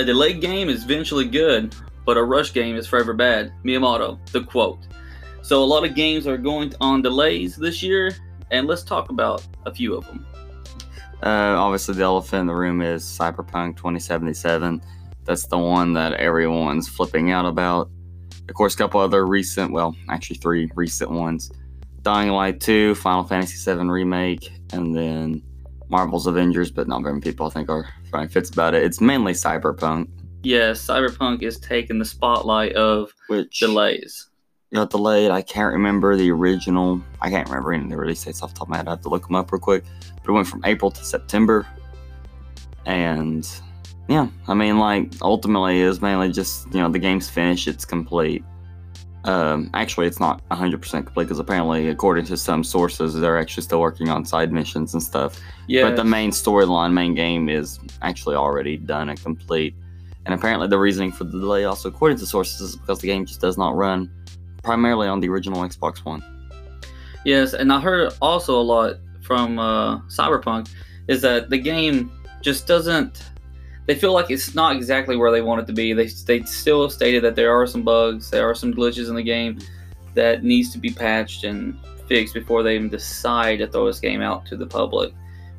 A 0.00 0.02
delayed 0.02 0.40
game 0.40 0.70
is 0.70 0.84
eventually 0.84 1.26
good, 1.26 1.74
but 2.06 2.16
a 2.16 2.24
rush 2.24 2.54
game 2.54 2.74
is 2.74 2.86
forever 2.86 3.12
bad. 3.12 3.52
Miyamoto, 3.62 4.18
the 4.32 4.42
quote. 4.42 4.78
So 5.42 5.62
a 5.62 5.66
lot 5.66 5.84
of 5.84 5.94
games 5.94 6.26
are 6.26 6.38
going 6.38 6.72
on 6.80 7.02
delays 7.02 7.54
this 7.54 7.82
year, 7.82 8.16
and 8.50 8.66
let's 8.66 8.82
talk 8.82 9.10
about 9.10 9.46
a 9.66 9.74
few 9.74 9.94
of 9.94 10.06
them. 10.06 10.24
Uh, 11.22 11.54
obviously, 11.54 11.96
the 11.96 12.02
elephant 12.02 12.40
in 12.40 12.46
the 12.46 12.54
room 12.54 12.80
is 12.80 13.04
Cyberpunk 13.04 13.76
2077. 13.76 14.80
That's 15.24 15.46
the 15.48 15.58
one 15.58 15.92
that 15.92 16.14
everyone's 16.14 16.88
flipping 16.88 17.30
out 17.30 17.44
about. 17.44 17.90
Of 18.48 18.54
course, 18.54 18.72
a 18.72 18.78
couple 18.78 19.02
other 19.02 19.26
recent, 19.26 19.70
well, 19.70 19.94
actually 20.08 20.36
three 20.36 20.70
recent 20.74 21.10
ones: 21.10 21.52
Dying 22.00 22.30
Light 22.30 22.58
2, 22.60 22.94
Final 22.94 23.24
Fantasy 23.24 23.70
VII 23.70 23.84
Remake, 23.84 24.50
and 24.72 24.96
then 24.96 25.42
Marvel's 25.90 26.26
Avengers. 26.26 26.70
But 26.70 26.88
not 26.88 27.02
very 27.02 27.14
many 27.14 27.22
people, 27.22 27.46
I 27.46 27.50
think, 27.50 27.68
are 27.68 27.88
throwing 28.10 28.28
fits 28.28 28.50
about 28.50 28.74
it. 28.74 28.82
It's 28.82 29.00
mainly 29.00 29.32
Cyberpunk, 29.32 30.08
Yes, 30.42 30.86
Cyberpunk 30.86 31.42
is 31.42 31.58
taking 31.60 31.98
the 31.98 32.04
spotlight 32.06 32.72
of 32.72 33.12
which 33.28 33.58
delays. 33.60 34.30
got 34.72 34.88
delayed. 34.88 35.30
I 35.30 35.42
can't 35.42 35.72
remember 35.74 36.16
the 36.16 36.30
original. 36.30 37.02
I 37.20 37.28
can't 37.28 37.46
remember 37.48 37.74
any 37.74 37.84
of 37.84 37.90
the 37.90 37.96
release 37.98 38.24
dates 38.24 38.42
off 38.42 38.54
the 38.54 38.58
top 38.60 38.68
of 38.68 38.70
my 38.70 38.78
head. 38.78 38.88
I 38.88 38.92
have 38.92 39.02
to 39.02 39.10
look 39.10 39.26
them 39.26 39.36
up 39.36 39.52
real 39.52 39.60
quick. 39.60 39.84
But 40.22 40.30
it 40.30 40.32
went 40.32 40.46
from 40.48 40.64
April 40.64 40.90
to 40.92 41.04
September. 41.04 41.66
And 42.86 43.46
yeah, 44.08 44.28
I 44.48 44.54
mean, 44.54 44.78
like, 44.78 45.12
ultimately, 45.22 45.82
it 45.82 45.86
was 45.88 46.00
mainly 46.00 46.32
just, 46.32 46.66
you 46.72 46.80
know, 46.80 46.88
the 46.88 46.98
game's 46.98 47.28
finished, 47.28 47.68
it's 47.68 47.84
complete. 47.84 48.42
Um, 49.24 49.70
actually, 49.74 50.06
it's 50.06 50.20
not 50.20 50.46
100% 50.48 50.80
complete 50.90 51.24
because 51.24 51.38
apparently, 51.38 51.88
according 51.88 52.24
to 52.26 52.36
some 52.36 52.64
sources, 52.64 53.14
they're 53.14 53.38
actually 53.38 53.64
still 53.64 53.80
working 53.80 54.08
on 54.08 54.24
side 54.24 54.52
missions 54.52 54.94
and 54.94 55.02
stuff. 55.02 55.38
Yeah, 55.66 55.82
But 55.82 55.96
the 55.96 56.04
main 56.04 56.30
storyline, 56.30 56.92
main 56.92 57.14
game 57.14 57.48
is 57.48 57.78
actually 58.02 58.36
already 58.36 58.76
done 58.76 59.10
and 59.10 59.22
complete. 59.22 59.74
And 60.24 60.34
apparently, 60.34 60.68
the 60.68 60.78
reasoning 60.78 61.12
for 61.12 61.24
the 61.24 61.38
delay, 61.38 61.64
also 61.64 61.88
according 61.88 62.18
to 62.18 62.26
sources, 62.26 62.60
is 62.60 62.76
because 62.76 63.00
the 63.00 63.08
game 63.08 63.26
just 63.26 63.40
does 63.40 63.58
not 63.58 63.76
run 63.76 64.10
primarily 64.62 65.08
on 65.08 65.20
the 65.20 65.28
original 65.28 65.62
Xbox 65.62 65.98
One. 66.04 66.22
Yes, 67.24 67.52
and 67.52 67.72
I 67.72 67.80
heard 67.80 68.12
also 68.22 68.58
a 68.58 68.62
lot 68.62 68.96
from 69.20 69.58
uh, 69.58 70.00
Cyberpunk 70.02 70.70
is 71.08 71.22
that 71.22 71.50
the 71.50 71.58
game 71.58 72.10
just 72.40 72.66
doesn't. 72.66 73.22
They 73.90 73.96
feel 73.96 74.12
like 74.12 74.30
it's 74.30 74.54
not 74.54 74.76
exactly 74.76 75.16
where 75.16 75.32
they 75.32 75.42
want 75.42 75.62
it 75.62 75.66
to 75.66 75.72
be. 75.72 75.92
They 75.92 76.06
they 76.06 76.44
still 76.44 76.88
stated 76.88 77.24
that 77.24 77.34
there 77.34 77.52
are 77.52 77.66
some 77.66 77.82
bugs, 77.82 78.30
there 78.30 78.48
are 78.48 78.54
some 78.54 78.72
glitches 78.72 79.08
in 79.08 79.16
the 79.16 79.22
game 79.24 79.58
that 80.14 80.44
needs 80.44 80.70
to 80.74 80.78
be 80.78 80.90
patched 80.90 81.42
and 81.42 81.76
fixed 82.06 82.32
before 82.32 82.62
they 82.62 82.76
even 82.76 82.88
decide 82.88 83.58
to 83.58 83.66
throw 83.66 83.86
this 83.86 83.98
game 83.98 84.22
out 84.22 84.46
to 84.46 84.56
the 84.56 84.64
public, 84.64 85.12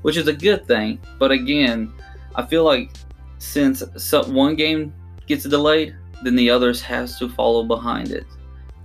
which 0.03 0.15
is 0.15 0.29
a 0.29 0.33
good 0.47 0.65
thing. 0.65 0.97
But 1.19 1.31
again, 1.31 1.91
I 2.33 2.45
feel 2.45 2.63
like 2.63 2.91
since 3.37 3.83
one 4.13 4.55
game 4.55 4.93
gets 5.27 5.43
delayed, 5.43 5.93
then 6.23 6.37
the 6.37 6.49
others 6.49 6.81
has 6.83 7.19
to 7.19 7.27
follow 7.27 7.63
behind 7.65 8.11
it, 8.11 8.25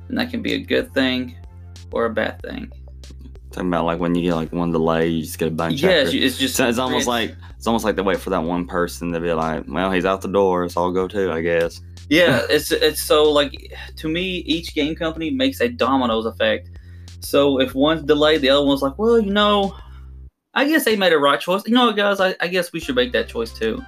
and 0.08 0.18
that 0.18 0.32
can 0.32 0.42
be 0.42 0.54
a 0.54 0.58
good 0.58 0.92
thing 0.92 1.36
or 1.92 2.06
a 2.06 2.10
bad 2.10 2.42
thing. 2.42 2.72
Talking 3.56 3.70
about 3.70 3.86
like 3.86 3.98
when 3.98 4.14
you 4.14 4.20
get 4.20 4.34
like 4.34 4.52
one 4.52 4.70
delay, 4.70 5.08
you 5.08 5.22
just 5.22 5.38
get 5.38 5.48
a 5.48 5.50
bunch. 5.50 5.82
After. 5.82 6.14
it's 6.14 6.36
just 6.36 6.56
So 6.56 6.68
it's 6.68 6.76
almost 6.76 7.06
like 7.06 7.34
it's 7.56 7.66
almost 7.66 7.86
like 7.86 7.96
they 7.96 8.02
wait 8.02 8.20
for 8.20 8.28
that 8.28 8.42
one 8.42 8.66
person 8.66 9.12
to 9.12 9.18
be 9.18 9.32
like, 9.32 9.64
well, 9.66 9.90
he's 9.90 10.04
out 10.04 10.20
the 10.20 10.28
door, 10.28 10.68
so 10.68 10.82
I'll 10.82 10.92
go 10.92 11.08
too, 11.08 11.32
I 11.32 11.40
guess. 11.40 11.80
yeah, 12.10 12.42
it's 12.50 12.70
it's 12.70 13.00
so 13.00 13.24
like 13.32 13.72
to 13.96 14.08
me, 14.10 14.40
each 14.40 14.74
game 14.74 14.94
company 14.94 15.30
makes 15.30 15.62
a 15.62 15.70
dominoes 15.70 16.26
effect. 16.26 16.68
So 17.20 17.58
if 17.58 17.74
one's 17.74 18.02
delayed, 18.02 18.42
the 18.42 18.50
other 18.50 18.66
one's 18.66 18.82
like, 18.82 18.98
well, 18.98 19.18
you 19.18 19.32
know, 19.32 19.74
I 20.52 20.68
guess 20.68 20.84
they 20.84 20.94
made 20.94 21.14
a 21.14 21.18
right 21.18 21.40
choice. 21.40 21.62
You 21.66 21.72
know 21.72 21.86
what, 21.86 21.96
guys? 21.96 22.20
I, 22.20 22.36
I 22.38 22.48
guess 22.48 22.74
we 22.74 22.80
should 22.80 22.94
make 22.94 23.12
that 23.12 23.26
choice 23.26 23.54
too. 23.54 23.82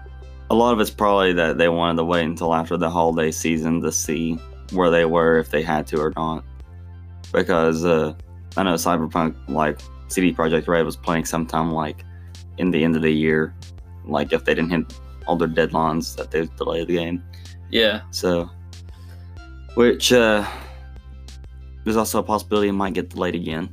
A 0.49 0.55
lot 0.55 0.73
of 0.73 0.81
it's 0.81 0.89
probably 0.89 1.35
that 1.35 1.59
they 1.59 1.69
wanted 1.69 1.99
to 1.99 2.05
wait 2.05 2.25
until 2.25 2.55
after 2.55 2.79
the 2.79 2.89
holiday 2.89 3.31
season 3.31 3.83
to 3.83 3.93
see 3.93 4.39
where 4.73 4.89
they 4.89 5.05
were 5.05 5.37
if 5.39 5.51
they 5.51 5.61
had 5.61 5.87
to 5.89 6.01
or 6.01 6.15
not. 6.17 6.43
Because 7.35 7.85
uh, 7.85 8.15
I 8.57 8.63
know 8.63 8.75
Cyberpunk, 8.75 9.37
like 9.49 9.79
CD 10.09 10.33
Projekt 10.33 10.69
Red, 10.69 10.85
was 10.85 10.97
playing 10.97 11.25
sometime 11.25 11.71
like 11.73 12.05
in 12.57 12.71
the 12.71 12.83
end 12.83 12.97
of 12.97 13.03
the 13.03 13.11
year, 13.11 13.55
like 14.05 14.33
if 14.33 14.45
they 14.45 14.55
didn't 14.55 14.71
hit 14.71 14.93
all 15.27 15.37
their 15.37 15.49
deadlines, 15.49 16.17
that 16.17 16.31
they 16.31 16.41
would 16.41 16.57
delay 16.57 16.85
the 16.85 16.97
game. 16.97 17.23
Yeah, 17.71 18.01
So, 18.11 18.51
which 19.75 20.13
uh, 20.13 20.45
there's 21.85 21.97
also 21.97 22.19
a 22.19 22.23
possibility 22.23 22.69
it 22.69 22.73
might 22.73 22.95
get 22.95 23.11
delayed 23.11 23.35
again. 23.35 23.69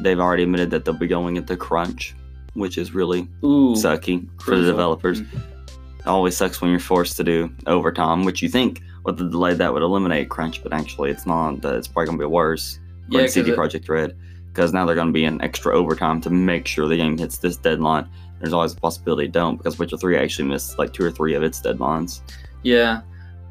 They've 0.00 0.18
already 0.18 0.42
admitted 0.42 0.70
that 0.70 0.84
they'll 0.84 0.94
be 0.94 1.06
going 1.06 1.36
into 1.36 1.56
crunch, 1.56 2.14
which 2.54 2.76
is 2.76 2.92
really 2.92 3.28
ooh, 3.44 3.74
sucky 3.74 4.26
for 4.40 4.50
the 4.50 4.56
crucial. 4.56 4.66
developers. 4.66 5.20
It 5.20 6.06
always 6.06 6.36
sucks 6.36 6.60
when 6.60 6.70
you're 6.70 6.80
forced 6.80 7.16
to 7.18 7.24
do 7.24 7.54
overtime, 7.66 8.24
which 8.24 8.42
you 8.42 8.48
think 8.48 8.82
with 9.04 9.16
the 9.16 9.28
delay 9.28 9.54
that 9.54 9.72
would 9.72 9.82
eliminate 9.82 10.28
crunch, 10.28 10.62
but 10.62 10.72
actually 10.72 11.10
it's 11.10 11.26
not. 11.26 11.62
That 11.62 11.76
it's 11.76 11.86
probably 11.86 12.06
gonna 12.06 12.18
be 12.18 12.24
worse. 12.26 12.80
Yeah, 13.08 13.26
CD 13.26 13.52
Projekt 13.52 13.88
Red, 13.88 14.16
because 14.48 14.72
now 14.72 14.84
they're 14.86 14.96
gonna 14.96 15.12
be 15.12 15.24
in 15.24 15.40
extra 15.42 15.74
overtime 15.74 16.20
to 16.22 16.30
make 16.30 16.66
sure 16.66 16.88
the 16.88 16.96
game 16.96 17.18
hits 17.18 17.38
this 17.38 17.56
deadline. 17.56 18.08
There's 18.40 18.52
always 18.52 18.72
a 18.72 18.76
possibility 18.76 19.26
it 19.26 19.32
don't, 19.32 19.56
because 19.56 19.78
Witcher 19.78 19.96
Three 19.96 20.16
actually 20.16 20.48
missed 20.48 20.78
like 20.78 20.92
two 20.92 21.04
or 21.04 21.10
three 21.10 21.34
of 21.34 21.42
its 21.42 21.60
deadlines. 21.60 22.20
yeah. 22.62 23.02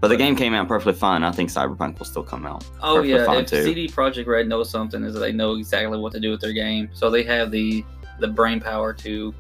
But 0.02 0.09
the 0.09 0.18
game 0.18 0.36
came 0.36 0.53
out 0.53 0.68
perfectly 0.68 1.00
fine. 1.00 1.24
I 1.24 1.31
think 1.31 1.50
Cyberpunk 1.50 1.97
will 1.97 2.06
still 2.06 2.24
come 2.24 2.46
out. 2.46 2.66
Oh 2.81 3.02
yeah, 3.02 3.40
if 3.40 3.47
too. 3.47 3.63
CD 3.63 3.88
Projekt 3.88 4.28
Red 4.28 4.50
knows 4.50 4.69
something, 4.69 5.02
is 5.02 5.13
that 5.13 5.22
they 5.22 5.31
know 5.31 5.56
exactly 5.56 5.97
what 5.97 6.12
to 6.12 6.19
do 6.19 6.30
with 6.30 6.42
their 6.42 6.52
game. 6.52 6.90
So 6.92 7.09
they 7.09 7.24
have 7.24 7.52
the 7.52 7.86
the 8.19 8.28
brain 8.28 8.59
power 8.59 8.92
to 8.96 9.34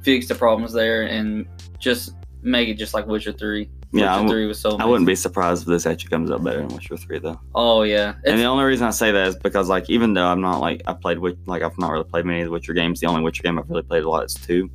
fix 0.00 0.26
the 0.26 0.34
problems 0.34 0.72
there 0.72 1.02
and 1.02 1.46
just 1.78 2.14
make 2.40 2.70
it 2.70 2.74
just 2.74 2.94
like 2.94 3.06
Witcher 3.06 3.32
Three. 3.32 3.68
Yeah, 3.92 4.14
I 4.14 4.22
w- 4.22 4.52
so. 4.52 4.76
I 4.76 4.84
wouldn't 4.84 5.06
be 5.06 5.14
surprised 5.14 5.62
if 5.62 5.68
this 5.68 5.86
actually 5.86 6.10
comes 6.10 6.30
out 6.30 6.44
better 6.44 6.58
than 6.58 6.68
Witcher 6.68 6.96
Three 6.98 7.18
though. 7.18 7.40
Oh 7.54 7.82
yeah, 7.82 8.14
And 8.26 8.38
the 8.38 8.44
only 8.44 8.64
reason 8.64 8.86
I 8.86 8.90
say 8.90 9.10
that 9.12 9.28
is 9.28 9.36
because 9.36 9.68
like 9.68 9.88
even 9.88 10.12
though 10.14 10.26
I'm 10.26 10.40
not 10.42 10.60
like 10.60 10.82
I 10.86 10.92
played 10.92 11.18
with 11.18 11.38
like 11.46 11.62
I've 11.62 11.78
not 11.78 11.90
really 11.92 12.04
played 12.04 12.26
many 12.26 12.40
of 12.40 12.46
the 12.46 12.50
Witcher 12.52 12.74
games. 12.74 13.00
The 13.00 13.06
only 13.06 13.22
Witcher 13.22 13.42
game 13.42 13.58
I've 13.58 13.68
really 13.70 13.82
played 13.82 14.02
a 14.02 14.08
lot 14.10 14.24
is 14.24 14.34
two. 14.34 14.70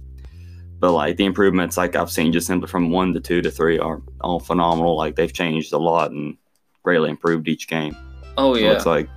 But 0.80 0.94
like 0.94 1.18
the 1.18 1.26
improvements 1.26 1.78
like 1.78 1.96
I've 1.96 2.12
seen 2.12 2.34
just 2.34 2.48
simply 2.48 2.68
from 2.68 2.90
one 2.90 3.14
to 3.14 3.20
two 3.20 3.42
to 3.42 3.52
three 3.52 3.78
are 3.78 4.02
all 4.22 4.40
phenomenal. 4.40 4.98
Like 4.98 5.16
they've 5.16 5.32
changed 5.32 5.74
a 5.74 5.78
lot 5.78 6.12
and 6.12 6.36
greatly 6.82 7.10
improved 7.12 7.48
each 7.48 7.68
game. 7.68 7.96
oh 8.38 8.56
It 8.56 8.64
yeah, 8.64 8.72
it's 8.74 8.86
like 8.86 9.10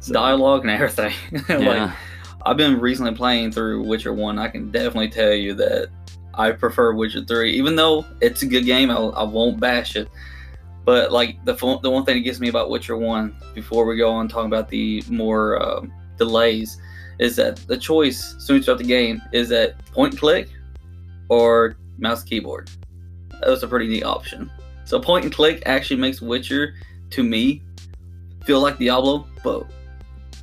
so, 0.00 0.12
dialogue 0.12 0.62
and 0.62 0.70
everything. 0.70 1.14
like 1.48 1.60
Yeah. 1.60 1.94
I've 2.44 2.56
been 2.56 2.80
recently 2.80 3.14
playing 3.14 3.52
through 3.52 3.82
Witcher 3.86 4.12
One. 4.12 4.38
I 4.38 4.48
can 4.48 4.70
definitely 4.70 5.08
tell 5.10 5.32
you 5.32 5.54
that 5.54 5.88
I 6.40 6.52
prefer 6.52 6.94
Witcher 6.94 7.22
Three, 7.24 7.52
even 7.52 7.76
though 7.76 8.06
it's 8.22 8.42
a 8.42 8.46
good 8.46 8.64
game. 8.64 8.90
I, 8.90 8.96
I 8.96 9.22
won't 9.24 9.60
bash 9.60 9.94
it. 9.94 10.08
But 10.84 11.12
like 11.12 11.44
the 11.44 11.52
the 11.82 11.90
one 11.90 12.04
thing 12.04 12.16
that 12.16 12.20
gets 12.20 12.40
me 12.40 12.48
about 12.48 12.70
Witcher 12.70 12.96
One, 12.96 13.36
before 13.54 13.84
we 13.84 13.96
go 13.96 14.10
on 14.10 14.26
talking 14.26 14.46
about 14.46 14.68
the 14.70 15.02
more 15.08 15.62
um, 15.62 15.92
delays, 16.16 16.80
is 17.18 17.36
that 17.36 17.56
the 17.68 17.76
choice 17.76 18.34
soon 18.38 18.62
throughout 18.62 18.78
the 18.78 18.84
game 18.84 19.20
is 19.32 19.50
that 19.50 19.84
point 19.92 20.18
click 20.18 20.48
or 21.28 21.76
mouse 21.98 22.22
keyboard. 22.22 22.70
That 23.40 23.50
was 23.50 23.62
a 23.62 23.68
pretty 23.68 23.88
neat 23.88 24.04
option. 24.04 24.50
So 24.84 24.98
point 24.98 25.24
and 25.24 25.34
click 25.34 25.62
actually 25.66 26.00
makes 26.00 26.22
Witcher 26.22 26.74
to 27.10 27.22
me 27.22 27.62
feel 28.44 28.60
like 28.60 28.78
Diablo, 28.78 29.26
but 29.44 29.66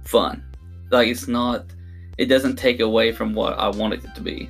fun. 0.06 0.44
Like 0.92 1.08
it's 1.08 1.28
not. 1.28 1.66
It 2.20 2.28
doesn't 2.28 2.56
take 2.56 2.80
away 2.80 3.12
from 3.12 3.34
what 3.34 3.58
I 3.58 3.70
wanted 3.70 4.06
it 4.06 4.14
to 4.16 4.22
be. 4.22 4.50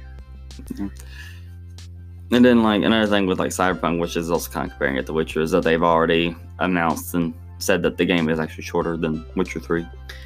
And 2.32 2.44
then 2.44 2.62
like 2.64 2.84
another 2.84 3.08
thing 3.08 3.26
with 3.26 3.40
like 3.40 3.52
Cyberpunk, 3.52 4.00
which 4.00 4.18
is 4.18 4.30
also 4.30 4.52
kind 4.52 4.66
of 4.66 4.72
comparing 4.72 4.98
it 4.98 5.06
to 5.06 5.14
Witcher, 5.14 5.42
is 5.42 5.52
that 5.52 5.64
they've 5.64 5.82
already 5.84 6.36
announced 6.60 7.14
and 7.14 7.34
said 7.60 7.82
that 7.84 7.98
the 7.98 8.06
game 8.06 8.30
is 8.30 8.40
actually 8.40 8.64
shorter 8.64 8.98
than 8.98 9.26
Witcher 9.36 9.60
Three 9.60 9.86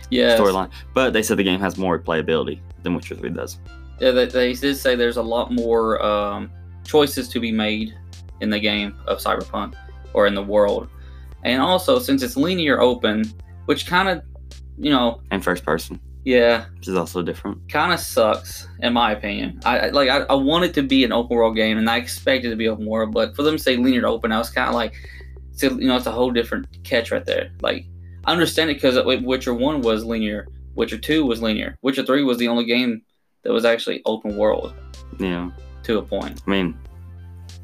Yeah. 0.10 0.38
storyline. 0.38 0.70
But 0.94 1.14
they 1.14 1.22
said 1.24 1.38
the 1.38 1.44
game 1.44 1.60
has 1.60 1.78
more 1.78 2.00
replayability 2.00 2.60
than 2.84 2.96
Witcher 2.96 3.16
Three 3.16 3.30
does. 3.30 3.60
Yeah, 4.00 4.12
they, 4.12 4.26
they 4.26 4.54
did 4.54 4.76
say 4.78 4.96
there's 4.96 5.18
a 5.18 5.22
lot 5.24 5.52
more 5.54 6.04
um, 6.04 6.50
choices 6.84 7.30
to 7.30 7.40
be 7.40 7.52
made 7.52 7.94
in 8.42 8.50
the 8.50 8.60
game 8.60 8.96
of 9.06 9.20
Cyberpunk 9.20 9.76
or 10.14 10.26
in 10.26 10.34
the 10.34 10.42
world, 10.44 10.90
and 11.44 11.62
also 11.62 12.00
since 12.00 12.24
it's 12.24 12.36
linear 12.36 12.82
open, 12.82 13.24
which 13.66 13.86
kind 13.86 14.10
of, 14.10 14.24
you 14.80 14.90
know, 14.90 15.22
And 15.30 15.44
first 15.44 15.64
person, 15.64 16.00
yeah, 16.24 16.66
which 16.78 16.88
is 16.88 16.96
also 16.96 17.22
different. 17.22 17.58
kind 17.70 17.92
of 17.94 18.00
sucks 18.00 18.68
in 18.80 18.94
my 18.94 19.12
opinion. 19.12 19.60
I 19.66 19.80
I- 19.80 19.90
like 19.90 20.10
I, 20.10 20.20
I 20.22 20.34
want 20.36 20.66
it 20.66 20.74
to 20.76 20.84
be 20.84 21.04
an 21.04 21.12
open 21.12 21.36
world 21.38 21.56
game, 21.56 21.78
and 21.78 21.90
I 21.90 21.98
expect 21.98 22.46
it 22.46 22.50
to 22.50 22.56
be 22.56 22.68
open 22.68 22.86
world, 22.86 23.12
but 23.14 23.36
for 23.36 23.44
them 23.44 23.58
to 23.58 23.64
say 23.64 23.78
linear 23.78 24.06
open, 24.08 24.32
I 24.32 24.38
was 24.38 24.50
kind 24.50 24.70
of 24.70 24.76
like, 24.76 24.94
so, 25.54 25.68
you 25.72 25.88
know, 25.88 25.96
it's 25.98 26.06
a 26.06 26.12
whole 26.12 26.32
different 26.32 26.68
catch 26.84 27.12
right 27.12 27.26
there. 27.26 27.52
Like 27.62 27.86
I 28.26 28.32
understand 28.32 28.70
it 28.70 28.76
because 28.76 28.98
uh, 28.98 29.04
Witcher 29.24 29.54
One 29.54 29.82
was 29.82 30.04
linear, 30.06 30.48
Witcher 30.76 30.98
Two 30.98 31.26
was 31.26 31.42
linear, 31.42 31.76
Witcher 31.82 32.04
Three 32.06 32.24
was 32.24 32.38
the 32.38 32.48
only 32.48 32.66
game 32.66 33.02
that 33.44 33.52
was 33.52 33.66
actually 33.66 34.02
open 34.06 34.38
world 34.38 34.74
Yeah. 35.20 35.50
to 35.84 35.98
a 35.98 36.02
point. 36.04 36.40
I 36.46 36.50
mean, 36.52 36.78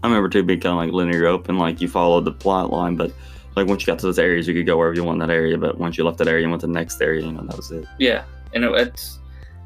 I 0.04 0.08
remember 0.08 0.30
too 0.30 0.42
being 0.44 0.60
kind 0.60 0.72
of 0.74 0.78
like 0.78 0.92
linear 0.92 1.28
open, 1.28 1.58
like 1.60 1.80
you 1.82 1.88
followed 1.88 2.26
the 2.26 2.32
plot 2.32 2.72
line, 2.72 2.96
but 2.96 3.12
like 3.56 3.68
once 3.68 3.82
you 3.84 3.88
got 3.88 4.00
to 4.00 4.06
those 4.08 4.18
areas, 4.20 4.48
you 4.48 4.54
could 4.56 4.66
go 4.66 4.78
wherever 4.78 4.96
you 4.96 5.04
want 5.04 5.22
in 5.22 5.28
that 5.28 5.34
area. 5.34 5.58
But 5.58 5.78
once 5.80 5.98
you 5.98 6.04
left 6.04 6.18
that 6.20 6.28
area 6.28 6.44
and 6.44 6.52
went 6.52 6.62
to 6.62 6.68
the 6.68 6.74
next 6.74 7.00
area, 7.02 7.24
you 7.26 7.32
know, 7.32 7.44
that 7.44 7.56
was 7.58 7.72
it. 7.72 7.86
Yeah, 8.00 8.24
and 8.54 8.64
it, 8.64 8.72
it's 8.76 9.20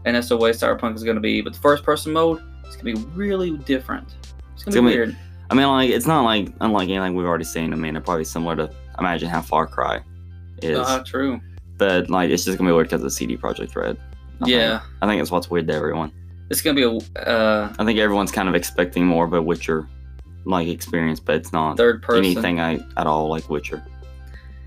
and 0.06 0.16
that's 0.16 0.30
the 0.30 0.38
way 0.38 0.52
Cyberpunk 0.52 0.96
is 0.96 1.04
going 1.04 1.16
to 1.16 1.22
be. 1.22 1.42
But 1.42 1.54
the 1.54 1.60
first 1.60 1.84
person 1.84 2.14
mode 2.14 2.42
is 2.68 2.76
going 2.76 2.96
to 2.96 3.02
be 3.02 3.08
really 3.16 3.58
different. 3.58 4.08
It's 4.54 4.64
going 4.64 4.72
to 4.72 4.72
be 4.72 4.76
gonna 4.76 4.90
be- 4.90 4.96
weird. 4.96 5.18
I 5.50 5.54
mean, 5.54 5.68
like 5.68 5.90
it's 5.90 6.08
not 6.08 6.24
like 6.24 6.48
unlike 6.62 6.88
anything 6.90 7.14
we've 7.14 7.26
already 7.28 7.44
seen. 7.44 7.74
I 7.74 7.76
mean, 7.76 7.94
they're 7.94 8.02
probably 8.02 8.24
similar 8.24 8.56
to 8.56 8.72
imagine 9.00 9.28
how 9.30 9.42
Far 9.42 9.68
Cry 9.68 10.02
is, 10.62 10.78
Uh, 10.80 11.04
true. 11.06 11.42
but 11.78 12.10
like 12.10 12.30
it's 12.30 12.46
just 12.46 12.58
gonna 12.58 12.70
be 12.70 12.74
weird 12.74 12.88
because 12.88 13.04
of 13.04 13.12
CD 13.12 13.36
Projekt 13.36 13.76
Red. 13.76 13.98
I 14.42 14.46
think. 14.46 14.50
Yeah, 14.56 14.80
I 15.02 15.08
think 15.08 15.22
it's 15.22 15.30
what's 15.30 15.50
weird 15.52 15.68
to 15.68 15.74
everyone. 15.74 16.12
it's 16.50 16.62
gonna 16.62 16.76
be 16.76 16.84
a 16.84 17.28
uh, 17.28 17.74
I 17.78 17.84
think 17.86 18.00
everyone's 18.00 18.32
kind 18.32 18.48
of 18.48 18.56
expecting 18.56 19.06
more 19.06 19.26
of 19.26 19.34
a 19.34 19.42
Witcher 19.42 19.88
like 20.46 20.68
experience, 20.70 21.20
but 21.20 21.36
it's 21.36 21.52
not 21.52 21.76
third 21.78 22.02
person. 22.02 22.24
anything 22.24 22.60
I, 22.62 22.80
at 22.98 23.06
all 23.08 23.28
like 23.30 23.50
Witcher. 23.50 23.84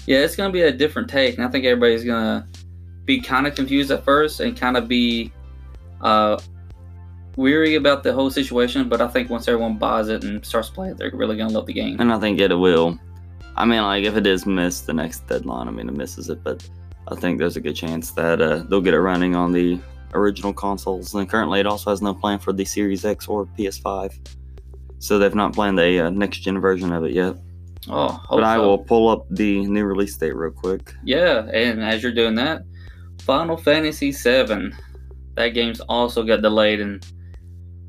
Yeah, 0.07 0.19
it's 0.19 0.37
gonna 0.37 0.53
be 0.53 0.61
a 0.63 0.73
different 0.73 1.09
take, 1.09 1.37
and 1.39 1.47
I 1.47 1.49
think 1.49 1.65
everybody's 1.65 2.05
gonna 2.05 2.47
be 3.05 3.21
kind 3.21 3.47
of 3.47 3.55
confused 3.55 3.91
at 3.91 4.05
first 4.05 4.41
and 4.41 4.57
kind 4.59 4.77
of 4.77 4.89
be 4.89 5.33
uh, 6.01 6.39
weary 7.37 7.75
about 7.75 8.03
the 8.03 8.13
whole 8.13 8.31
situation. 8.31 8.89
But 8.89 9.01
I 9.01 9.09
think 9.09 9.31
once 9.31 9.49
everyone 9.49 9.77
buys 9.77 10.09
it 10.09 10.25
and 10.25 10.45
starts 10.45 10.71
playing, 10.71 10.97
they're 10.97 11.11
really 11.13 11.37
gonna 11.37 11.53
love 11.53 11.67
the 11.67 11.73
game. 11.73 12.01
And 12.01 12.13
I 12.13 12.19
think 12.19 12.41
it 12.41 12.55
will. 12.55 12.99
I 13.57 13.65
mean, 13.65 13.83
like 13.83 14.05
if 14.05 14.17
it 14.17 14.27
is 14.27 14.47
missed 14.47 14.87
the 14.87 14.95
next 14.95 15.27
deadline, 15.29 15.69
I 15.69 15.71
mean 15.71 15.89
it 15.89 15.97
misses 15.97 16.29
it, 16.29 16.43
but 16.43 16.69
I 17.09 17.15
think 17.15 17.39
there's 17.39 17.57
a 17.57 17.61
good 17.61 17.77
chance 17.77 18.11
that 18.13 18.41
uh, 18.41 18.65
they'll 18.69 18.81
get 18.81 18.95
it 18.95 19.01
running 19.01 19.37
on 19.37 19.53
the 19.53 19.79
original 20.15 20.53
consoles. 20.53 21.15
And 21.15 21.29
currently, 21.29 21.61
it 21.61 21.67
also 21.67 21.91
has 21.91 22.01
no 22.01 22.15
plan 22.15 22.39
for 22.39 22.53
the 22.53 22.65
Series 22.65 23.05
X 23.05 23.29
or 23.29 23.47
PS5, 23.59 24.15
so 24.99 25.19
they've 25.19 25.35
not 25.35 25.53
planned 25.53 25.79
a 25.79 26.01
uh, 26.01 26.11
next 26.11 26.39
gen 26.39 26.61
version 26.61 26.93
of 26.93 27.05
it 27.05 27.13
yet. 27.13 27.37
Oh, 27.89 28.19
But 28.31 28.45
I 28.45 28.57
so. 28.57 28.63
will 28.63 28.79
pull 28.79 29.09
up 29.09 29.27
the 29.31 29.67
new 29.67 29.85
release 29.85 30.17
date 30.17 30.35
real 30.35 30.51
quick. 30.51 30.95
Yeah, 31.05 31.47
and 31.53 31.83
as 31.83 32.03
you're 32.03 32.15
doing 32.15 32.35
that, 32.37 32.63
Final 33.25 33.57
Fantasy 33.57 34.11
VII, 34.11 34.73
that 35.35 35.49
game's 35.49 35.81
also 35.81 36.23
got 36.23 36.43
delayed, 36.43 36.81
and 36.81 37.05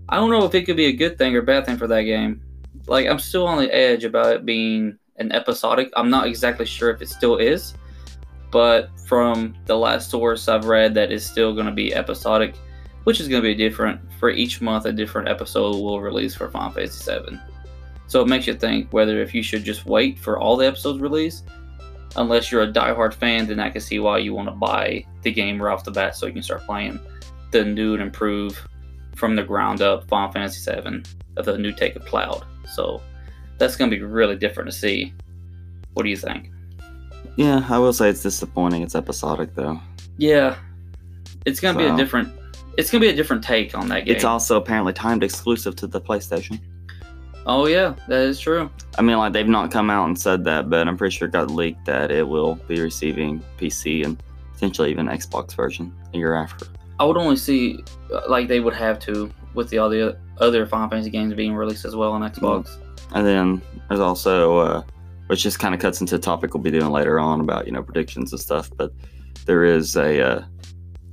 I 0.08 0.16
don't 0.16 0.30
know 0.30 0.46
if 0.46 0.56
it 0.56 0.66
could 0.66 0.78
be 0.78 0.86
a 0.86 0.94
good 0.94 1.18
thing 1.18 1.36
or 1.36 1.42
bad 1.42 1.66
thing 1.66 1.78
for 1.78 1.88
that 1.88 2.04
game. 2.04 2.42
Like, 2.88 3.08
I'm 3.08 3.20
still 3.20 3.46
on 3.46 3.58
the 3.58 3.74
edge 3.74 4.06
about 4.06 4.34
it 4.34 4.46
being 4.46 4.98
an 5.18 5.34
episodic. 5.34 5.92
I'm 5.98 6.10
not 6.10 6.28
exactly 6.28 6.66
sure 6.66 6.90
if 6.90 7.02
it 7.02 7.10
still 7.10 7.36
is, 7.38 7.74
but 8.50 8.90
from 9.08 9.56
the 9.66 9.76
last 9.76 10.10
source 10.10 10.48
I've 10.48 10.66
read, 10.66 10.94
that 10.94 11.12
is 11.12 11.26
still 11.26 11.54
going 11.54 11.66
to 11.66 11.72
be 11.74 11.94
episodic, 11.94 12.56
which 13.04 13.20
is 13.20 13.28
going 13.28 13.44
to 13.44 13.48
be 13.48 13.56
different 13.56 14.00
for 14.20 14.30
each 14.30 14.62
month. 14.62 14.86
A 14.86 14.94
different 14.94 15.28
episode 15.28 15.76
will 15.76 16.00
release 16.00 16.34
for 16.34 16.50
Final 16.50 16.72
Fantasy 16.72 17.12
VII. 17.12 17.38
So 18.08 18.22
it 18.22 18.30
makes 18.30 18.48
you 18.48 18.54
think 18.54 18.94
whether 18.94 19.22
if 19.22 19.34
you 19.34 19.44
should 19.44 19.66
just 19.66 19.86
wait 19.86 20.18
for 20.18 20.40
all 20.40 20.56
the 20.56 20.68
episodes 20.68 21.00
released 21.00 21.46
unless 22.16 22.52
you're 22.52 22.64
a 22.64 22.72
diehard 22.72 23.14
fan, 23.14 23.48
then 23.48 23.60
I 23.60 23.70
can 23.70 23.82
see 23.82 24.00
why 24.00 24.20
you 24.20 24.34
want 24.34 24.48
to 24.48 24.56
buy 24.56 25.06
the 25.22 25.32
game 25.32 25.62
right 25.62 25.74
off 25.74 25.84
the 25.84 25.92
bat 25.92 26.16
so 26.16 26.26
you 26.26 26.34
can 26.34 26.44
start 26.44 26.66
playing 26.66 27.00
the 27.52 27.64
new 27.64 27.94
and 27.94 28.02
improved 28.02 28.58
from 29.16 29.36
the 29.36 29.44
ground 29.44 29.82
up 29.82 30.08
Final 30.08 30.32
Fantasy 30.32 30.72
VII 30.72 31.04
of 31.38 31.46
the 31.46 31.58
new 31.58 31.72
take 31.72 31.96
of 31.96 32.06
Cloud. 32.06 32.46
So 32.74 33.02
that's 33.58 33.76
going 33.76 33.90
to 33.90 33.98
be 33.98 34.04
really 34.04 34.36
different 34.36 34.70
to 34.70 34.76
see. 34.76 35.14
What 35.94 36.04
do 36.04 36.10
you 36.10 36.18
think? 36.18 36.52
Yeah, 37.38 37.66
I 37.70 37.80
will 37.80 37.94
say 37.94 38.10
it's 38.10 38.24
disappointing. 38.24 38.82
It's 38.82 38.96
episodic 38.96 39.56
though. 39.56 39.80
Yeah, 40.18 40.58
it's 41.46 41.60
going 41.60 41.78
to 41.78 41.84
be 41.84 41.88
a 41.88 41.96
different. 41.96 42.34
It's 42.78 42.92
going 42.92 43.02
to 43.02 43.08
be 43.08 43.14
a 43.14 43.16
different 43.16 43.44
take 43.44 43.78
on 43.78 43.88
that 43.90 44.06
game. 44.06 44.16
It's 44.16 44.26
also 44.26 44.58
apparently 44.58 44.94
timed 44.94 45.24
exclusive 45.24 45.76
to 45.78 45.88
the 45.88 46.02
PlayStation. 46.02 46.60
Oh 47.46 47.68
yeah, 47.68 47.96
that 48.08 48.22
is 48.22 48.40
true. 48.40 48.70
I 48.98 49.02
mean, 49.02 49.18
like 49.18 49.34
they've 49.34 49.48
not 49.48 49.72
come 49.72 49.90
out 49.90 50.08
and 50.08 50.20
said 50.20 50.44
that, 50.46 50.70
but 50.70 50.88
I'm 50.88 50.98
pretty 50.98 51.16
sure 51.16 51.28
it 51.28 51.32
got 51.32 51.52
leaked 51.52 51.86
that 51.86 52.12
it 52.12 52.28
will 52.28 52.56
be 52.68 52.80
receiving 52.80 53.44
PC 53.58 54.06
and 54.06 54.22
potentially 54.54 54.92
even 54.92 55.08
Xbox 55.08 55.54
version 55.54 55.94
a 56.14 56.18
year 56.18 56.36
after. 56.36 56.68
I 57.00 57.06
would 57.06 57.18
only 57.18 57.36
see 57.36 57.84
uh, 58.14 58.22
like 58.30 58.48
they 58.48 58.60
would 58.60 58.74
have 58.74 59.00
to 59.00 59.32
with 59.54 59.70
the 59.70 59.78
all 59.78 59.90
the 59.90 60.18
other 60.40 60.66
Final 60.66 60.90
Fantasy 60.90 61.10
games 61.10 61.34
being 61.34 61.56
released 61.56 61.86
as 61.86 61.96
well 61.96 62.12
on 62.12 62.22
Xbox. 62.22 62.78
And 63.14 63.26
then 63.26 63.62
there's 63.88 64.00
also, 64.00 64.58
uh, 64.58 64.84
which 65.28 65.44
just 65.44 65.60
kind 65.60 65.74
of 65.74 65.82
cuts 65.82 66.02
into 66.02 66.16
a 66.16 66.20
topic 66.20 66.54
we'll 66.54 66.64
be 66.64 66.72
doing 66.72 66.90
later 66.90 67.20
on 67.20 67.42
about 67.42 67.66
you 67.66 67.72
know 67.72 67.84
predictions 67.84 68.32
and 68.32 68.42
stuff. 68.42 68.70
But 68.76 68.92
there 69.46 69.64
is 69.64 69.96
a 69.96 70.22
uh, 70.22 70.46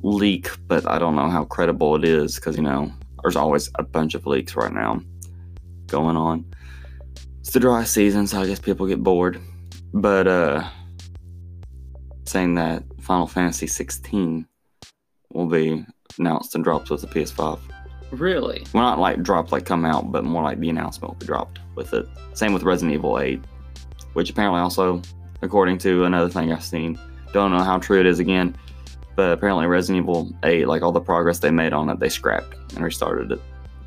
leak, 0.03 0.51
but 0.67 0.87
I 0.89 0.99
don't 0.99 1.17
know 1.17 1.29
how 1.29 1.45
credible 1.45 1.97
it 1.97 2.05
is 2.05 2.37
because 2.37 2.57
you 2.57 2.63
know 2.63 2.91
there's 3.23 3.37
always 3.37 3.71
a 3.77 3.83
bunch 3.83 4.15
of 4.15 4.27
leaks 4.27 4.57
right 4.57 4.73
now 4.73 5.01
going 5.93 6.17
on. 6.17 6.45
It's 7.41 7.53
the 7.53 7.61
dry 7.61 7.85
season, 7.85 8.27
so 8.27 8.41
I 8.41 8.47
guess 8.47 8.59
people 8.59 8.87
get 8.87 9.03
bored. 9.03 9.41
But 9.93 10.27
uh, 10.27 10.69
saying 12.25 12.55
that 12.55 12.83
Final 13.01 13.27
Fantasy 13.27 13.67
16 13.67 14.47
will 15.33 15.47
be 15.47 15.85
announced 16.19 16.55
and 16.55 16.65
dropped 16.65 16.91
with 16.91 17.03
the 17.03 17.07
PS5. 17.07 17.61
Really? 18.11 18.67
Well, 18.75 18.83
not 18.83 18.99
like 18.99 19.23
dropped, 19.23 19.53
like 19.53 19.65
come 19.65 19.85
out, 19.85 20.11
but 20.11 20.25
more 20.25 20.43
like 20.43 20.59
the 20.61 20.69
announcement 20.69 21.13
will 21.13 21.19
be 21.19 21.27
dropped 21.27 21.61
with 21.75 21.95
it. 21.95 22.07
Same 22.35 22.53
with 22.53 22.63
Resident 22.63 22.95
Evil 22.95 23.19
8, 23.19 23.41
which 24.15 24.31
apparently 24.31 24.61
also, 24.61 25.01
according 25.41 25.79
to 25.79 26.05
another 26.05 26.29
thing 26.29 26.53
I've 26.53 26.65
seen, 26.65 26.99
don't 27.33 27.51
know 27.51 27.63
how 27.63 27.79
true 27.79 28.01
it 28.01 28.07
is 28.07 28.19
again, 28.19 28.57
but 29.17 29.33
apparently 29.33 29.67
Resident 29.67 30.05
Evil 30.05 30.31
8, 30.43 30.69
like 30.69 30.83
all 30.83 30.93
the 30.93 31.01
progress 31.01 31.39
they 31.39 31.51
made 31.51 31.73
on 31.73 31.89
it, 31.89 32.01
they 32.01 32.11
scrapped 32.11 32.55
and 32.75 32.85
restarted 32.85 33.33
it. 33.33 33.41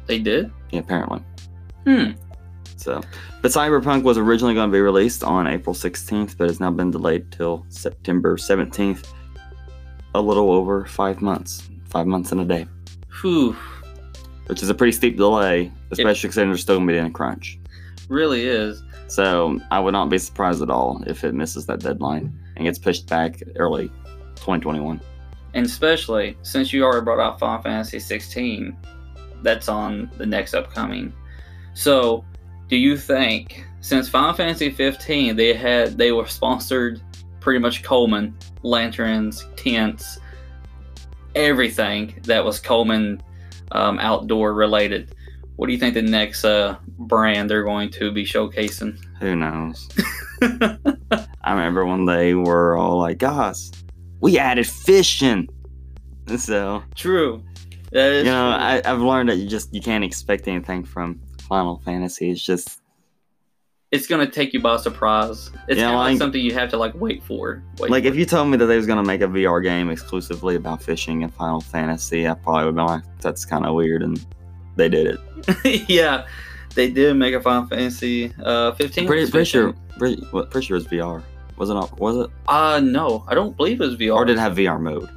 They 0.07 0.19
did? 0.19 0.51
Yeah, 0.71 0.79
apparently. 0.79 1.21
Hmm. 1.85 2.11
So, 2.77 3.01
but 3.41 3.51
Cyberpunk 3.51 4.03
was 4.03 4.17
originally 4.17 4.53
going 4.53 4.69
to 4.69 4.73
be 4.73 4.81
released 4.81 5.23
on 5.23 5.47
April 5.47 5.73
16th, 5.73 6.37
but 6.37 6.49
has 6.49 6.59
now 6.59 6.71
been 6.71 6.91
delayed 6.91 7.31
till 7.31 7.65
September 7.69 8.37
17th. 8.37 9.07
A 10.13 10.21
little 10.21 10.51
over 10.51 10.85
five 10.85 11.21
months, 11.21 11.69
five 11.85 12.07
months 12.07 12.31
and 12.31 12.41
a 12.41 12.45
day, 12.45 12.65
Whew. 13.21 13.53
which 14.47 14.63
is 14.63 14.69
a 14.69 14.73
pretty 14.73 14.93
steep 14.93 15.17
delay, 15.17 15.71
especially 15.91 16.29
considering 16.29 16.51
they're 16.51 16.57
still 16.57 16.77
going 16.77 16.87
to 16.87 16.93
be 16.93 16.97
in 16.97 17.05
a 17.05 17.11
crunch. 17.11 17.59
Really 18.07 18.45
is. 18.45 18.83
So 19.07 19.59
I 19.71 19.79
would 19.79 19.91
not 19.91 20.09
be 20.09 20.17
surprised 20.17 20.61
at 20.61 20.69
all 20.69 21.03
if 21.05 21.23
it 21.23 21.33
misses 21.33 21.65
that 21.67 21.79
deadline 21.79 22.37
and 22.55 22.65
gets 22.65 22.79
pushed 22.79 23.07
back 23.07 23.41
early 23.55 23.89
2021. 24.35 25.01
And 25.53 25.65
especially 25.65 26.37
since 26.41 26.73
you 26.73 26.83
already 26.83 27.03
brought 27.03 27.19
out 27.19 27.39
Final 27.39 27.61
Fantasy 27.61 27.99
16, 27.99 28.75
that's 29.41 29.69
on 29.69 30.09
the 30.17 30.25
next 30.25 30.53
upcoming. 30.53 31.13
So, 31.75 32.25
do 32.67 32.77
you 32.77 32.97
think 32.97 33.63
since 33.81 34.09
Final 34.09 34.33
Fantasy 34.33 34.71
15 34.71 35.35
they 35.35 35.53
had 35.53 35.97
they 35.97 36.11
were 36.11 36.25
sponsored 36.25 36.99
pretty 37.39 37.59
much 37.59 37.83
Coleman, 37.83 38.35
lanterns, 38.63 39.45
tents, 39.55 40.17
everything 41.35 42.19
that 42.23 42.43
was 42.43 42.59
Coleman 42.59 43.21
um, 43.71 43.99
outdoor 43.99 44.53
related. 44.53 45.13
What 45.55 45.67
do 45.67 45.73
you 45.73 45.79
think 45.79 45.93
the 45.93 46.01
next 46.01 46.43
uh, 46.43 46.77
brand 46.97 47.49
they're 47.49 47.63
going 47.63 47.91
to 47.91 48.11
be 48.11 48.25
showcasing? 48.25 48.97
Who 49.19 49.35
knows? 49.35 49.87
I 50.41 51.51
remember 51.51 51.85
when 51.85 52.05
they 52.05 52.33
were 52.33 52.75
all 52.77 52.97
like, 52.97 53.19
guys, 53.19 53.71
we 54.21 54.39
added 54.39 54.67
fishing. 54.67 55.47
So, 56.37 56.83
True. 56.95 57.43
You 57.91 58.23
know. 58.23 58.49
I, 58.49 58.81
I've 58.83 59.01
learned 59.01 59.29
that 59.29 59.37
you 59.37 59.47
just 59.47 59.73
you 59.73 59.81
can't 59.81 60.03
expect 60.03 60.47
anything 60.47 60.83
from 60.83 61.21
Final 61.47 61.77
Fantasy. 61.79 62.29
It's 62.31 62.43
just 62.43 62.81
it's 63.91 64.07
gonna 64.07 64.29
take 64.29 64.53
you 64.53 64.59
by 64.59 64.77
surprise. 64.77 65.51
It's 65.67 65.79
Yeah, 65.79 65.95
like, 65.95 66.17
something 66.17 66.41
you 66.41 66.53
have 66.53 66.69
to 66.71 66.77
like 66.77 66.93
wait 66.95 67.23
for. 67.23 67.63
Wait 67.79 67.89
like 67.89 68.03
for. 68.03 68.09
if 68.09 68.15
you 68.15 68.25
told 68.25 68.49
me 68.49 68.57
that 68.57 68.65
they 68.65 68.75
was 68.75 68.85
gonna 68.85 69.03
make 69.03 69.21
a 69.21 69.27
VR 69.27 69.63
game 69.63 69.89
exclusively 69.89 70.55
about 70.55 70.81
fishing 70.83 71.21
in 71.21 71.29
Final 71.29 71.61
Fantasy, 71.61 72.27
I 72.27 72.33
probably 72.33 72.65
would 72.65 72.75
be 72.75 72.81
like, 72.81 73.03
that's 73.21 73.45
kind 73.45 73.65
of 73.65 73.73
weird, 73.75 74.03
and 74.03 74.23
they 74.75 74.89
did 74.89 75.17
it. 75.45 75.89
yeah, 75.89 76.27
they 76.73 76.89
did 76.89 77.15
make 77.15 77.33
a 77.33 77.41
Final 77.41 77.67
Fantasy 77.67 78.33
uh, 78.43 78.73
15. 78.73 79.07
Pretty, 79.07 79.31
pretty 79.31 79.45
sure, 79.45 79.73
pretty, 79.97 80.21
pretty 80.31 80.61
sure 80.65 80.77
it's 80.77 80.87
VR. 80.87 81.23
Was 81.57 81.69
it 81.69 81.75
not? 81.75 81.97
Was 81.99 82.17
it? 82.17 82.29
Uh, 82.47 82.81
no, 82.83 83.23
I 83.27 83.33
don't 83.35 83.55
believe 83.55 83.79
it 83.79 83.85
was 83.85 83.95
VR. 83.95 84.15
Or 84.15 84.25
did 84.25 84.35
it 84.35 84.39
have 84.39 84.55
VR 84.57 84.79
mode? 84.81 85.09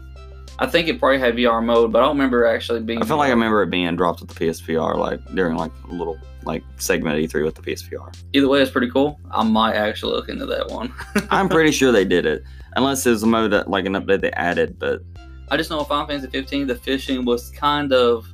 I 0.60 0.66
think 0.66 0.88
it 0.88 0.98
probably 0.98 1.20
had 1.20 1.36
VR 1.36 1.64
mode, 1.64 1.92
but 1.92 2.02
I 2.02 2.06
don't 2.06 2.16
remember 2.16 2.44
actually 2.44 2.80
being. 2.80 3.00
I 3.00 3.06
feel 3.06 3.16
like 3.16 3.28
I 3.28 3.30
remember 3.30 3.62
it 3.62 3.70
being 3.70 3.94
dropped 3.96 4.20
with 4.20 4.30
the 4.30 4.34
PSVR, 4.34 4.96
like 4.96 5.24
during 5.34 5.56
like 5.56 5.70
a 5.88 5.94
little 5.94 6.18
like 6.42 6.64
segment 6.78 7.16
of 7.16 7.30
E3 7.30 7.44
with 7.44 7.54
the 7.54 7.62
PSVR. 7.62 8.12
Either 8.32 8.48
way, 8.48 8.60
it's 8.60 8.70
pretty 8.70 8.90
cool. 8.90 9.20
I 9.30 9.44
might 9.44 9.74
actually 9.74 10.14
look 10.14 10.28
into 10.28 10.46
that 10.46 10.68
one. 10.68 10.92
I'm 11.30 11.48
pretty 11.48 11.70
sure 11.70 11.92
they 11.92 12.04
did 12.04 12.26
it, 12.26 12.42
unless 12.74 13.04
there's 13.04 13.22
a 13.22 13.26
mode 13.26 13.52
that 13.52 13.70
like 13.70 13.86
an 13.86 13.92
update 13.92 14.20
they 14.20 14.32
added. 14.32 14.78
But 14.78 15.02
I 15.50 15.56
just 15.56 15.70
know 15.70 15.84
Final 15.84 16.06
Fantasy 16.06 16.28
15, 16.28 16.66
the 16.66 16.74
fishing 16.74 17.24
was 17.24 17.50
kind 17.50 17.92
of, 17.92 18.26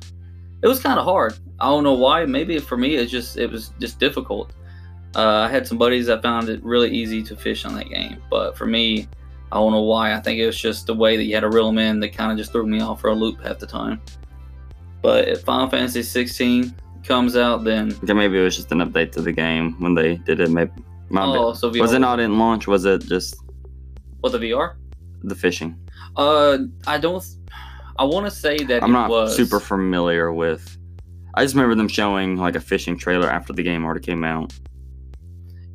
it 0.63 0.67
was 0.67 0.79
kind 0.79 0.97
of 0.97 1.05
hard. 1.05 1.37
I 1.59 1.67
don't 1.67 1.83
know 1.83 1.93
why. 1.93 2.25
Maybe 2.25 2.57
for 2.57 2.75
me, 2.75 2.95
it's 2.95 3.11
just 3.11 3.37
it 3.37 3.51
was 3.51 3.71
just 3.79 3.99
difficult. 3.99 4.51
Uh, 5.15 5.45
I 5.47 5.49
had 5.49 5.67
some 5.67 5.77
buddies 5.77 6.07
that 6.07 6.23
found 6.23 6.49
it 6.49 6.63
really 6.63 6.89
easy 6.89 7.21
to 7.23 7.35
fish 7.35 7.65
on 7.65 7.75
that 7.75 7.87
game, 7.87 8.21
but 8.29 8.57
for 8.57 8.65
me, 8.65 9.07
I 9.51 9.57
don't 9.57 9.71
know 9.71 9.81
why. 9.81 10.13
I 10.13 10.19
think 10.19 10.39
it 10.39 10.45
was 10.45 10.59
just 10.59 10.87
the 10.87 10.93
way 10.93 11.17
that 11.17 11.23
you 11.23 11.33
had 11.33 11.41
to 11.41 11.49
reel 11.49 11.67
them 11.67 11.77
in 11.77 11.99
that 12.01 12.15
kind 12.15 12.31
of 12.31 12.37
just 12.37 12.51
threw 12.51 12.65
me 12.65 12.81
off 12.81 13.01
for 13.01 13.09
a 13.09 13.13
loop 13.13 13.43
half 13.43 13.59
the 13.59 13.67
time. 13.67 14.01
But 15.01 15.27
if 15.27 15.43
Final 15.43 15.69
Fantasy 15.69 16.03
16 16.03 16.75
comes 17.03 17.37
out, 17.37 17.63
then 17.63 17.93
okay, 18.03 18.13
maybe 18.13 18.39
it 18.39 18.43
was 18.43 18.55
just 18.55 18.71
an 18.71 18.79
update 18.79 19.11
to 19.13 19.21
the 19.21 19.31
game 19.31 19.79
when 19.79 19.93
they 19.93 20.15
did 20.15 20.39
it. 20.39 20.49
Maybe 20.49 20.71
oh, 21.15 21.53
so 21.53 21.71
VR 21.71 21.81
was 21.81 21.93
it 21.93 21.99
not 21.99 22.19
in 22.19 22.39
launch? 22.39 22.67
Was 22.67 22.85
it 22.85 23.01
just 23.03 23.35
what 24.21 24.31
the 24.31 24.39
VR? 24.39 24.75
the 25.27 25.35
fishing? 25.35 25.77
Uh, 26.15 26.59
I 26.87 26.97
don't. 26.97 27.23
I 27.97 28.03
want 28.03 28.25
to 28.25 28.31
say 28.31 28.57
that 28.57 28.83
I'm 28.83 28.89
it 28.89 28.93
not 28.93 29.09
was 29.09 29.35
super 29.35 29.59
familiar 29.59 30.31
with. 30.31 30.77
I 31.33 31.43
just 31.43 31.55
remember 31.55 31.75
them 31.75 31.87
showing 31.87 32.37
like 32.37 32.55
a 32.55 32.59
fishing 32.59 32.97
trailer 32.97 33.29
after 33.29 33.53
the 33.53 33.63
game 33.63 33.83
already 33.85 34.01
came 34.01 34.23
out. 34.23 34.53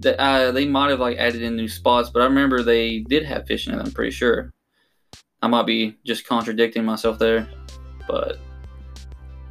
That 0.00 0.18
uh, 0.20 0.50
they 0.52 0.66
might 0.66 0.90
have 0.90 1.00
like 1.00 1.18
added 1.18 1.42
in 1.42 1.56
new 1.56 1.68
spots, 1.68 2.10
but 2.10 2.20
I 2.20 2.24
remember 2.24 2.62
they 2.62 3.00
did 3.00 3.24
have 3.24 3.46
fishing 3.46 3.72
in 3.72 3.78
it. 3.78 3.86
I'm 3.86 3.92
pretty 3.92 4.10
sure. 4.10 4.52
I 5.42 5.46
might 5.46 5.66
be 5.66 5.96
just 6.04 6.26
contradicting 6.26 6.84
myself 6.84 7.18
there, 7.18 7.48
but 8.06 8.38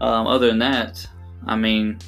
um, 0.01 0.27
other 0.27 0.47
than 0.47 0.59
that, 0.59 1.05
I 1.47 1.55
mean, 1.55 1.99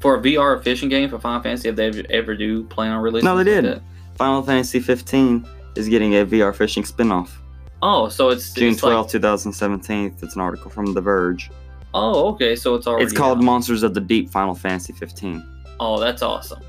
for 0.00 0.16
a 0.16 0.20
VR 0.22 0.62
fishing 0.62 0.88
game 0.88 1.08
for 1.08 1.18
Final 1.18 1.42
Fantasy, 1.42 1.68
if 1.68 1.76
they 1.76 1.88
ever, 2.10 2.34
do 2.36 2.64
plan 2.64 2.92
on 2.92 3.02
releasing, 3.02 3.24
No, 3.24 3.36
they 3.36 3.44
did. 3.44 3.64
like 3.64 3.82
Final 4.16 4.42
Fantasy 4.42 4.78
15 4.80 5.46
is 5.76 5.88
getting 5.88 6.14
a 6.14 6.24
VR 6.26 6.54
fishing 6.54 6.84
spin-off. 6.84 7.40
Oh, 7.82 8.08
so 8.08 8.30
it's 8.30 8.52
June 8.54 8.72
it's 8.72 8.82
like- 8.82 8.92
12th, 8.92 9.10
2017. 9.10 10.16
It's 10.22 10.34
an 10.34 10.40
article 10.40 10.70
from 10.70 10.94
The 10.94 11.00
Verge. 11.00 11.50
oh, 11.94 12.28
okay, 12.28 12.56
so 12.56 12.74
it's 12.74 12.86
already. 12.86 13.04
It's 13.04 13.12
called 13.12 13.38
out. 13.38 13.44
Monsters 13.44 13.82
of 13.82 13.92
the 13.94 14.00
Deep 14.00 14.30
Final 14.30 14.54
Fantasy 14.54 14.92
15. 14.92 15.44
Oh, 15.80 15.98
that's 16.00 16.22
awesome. 16.22 16.62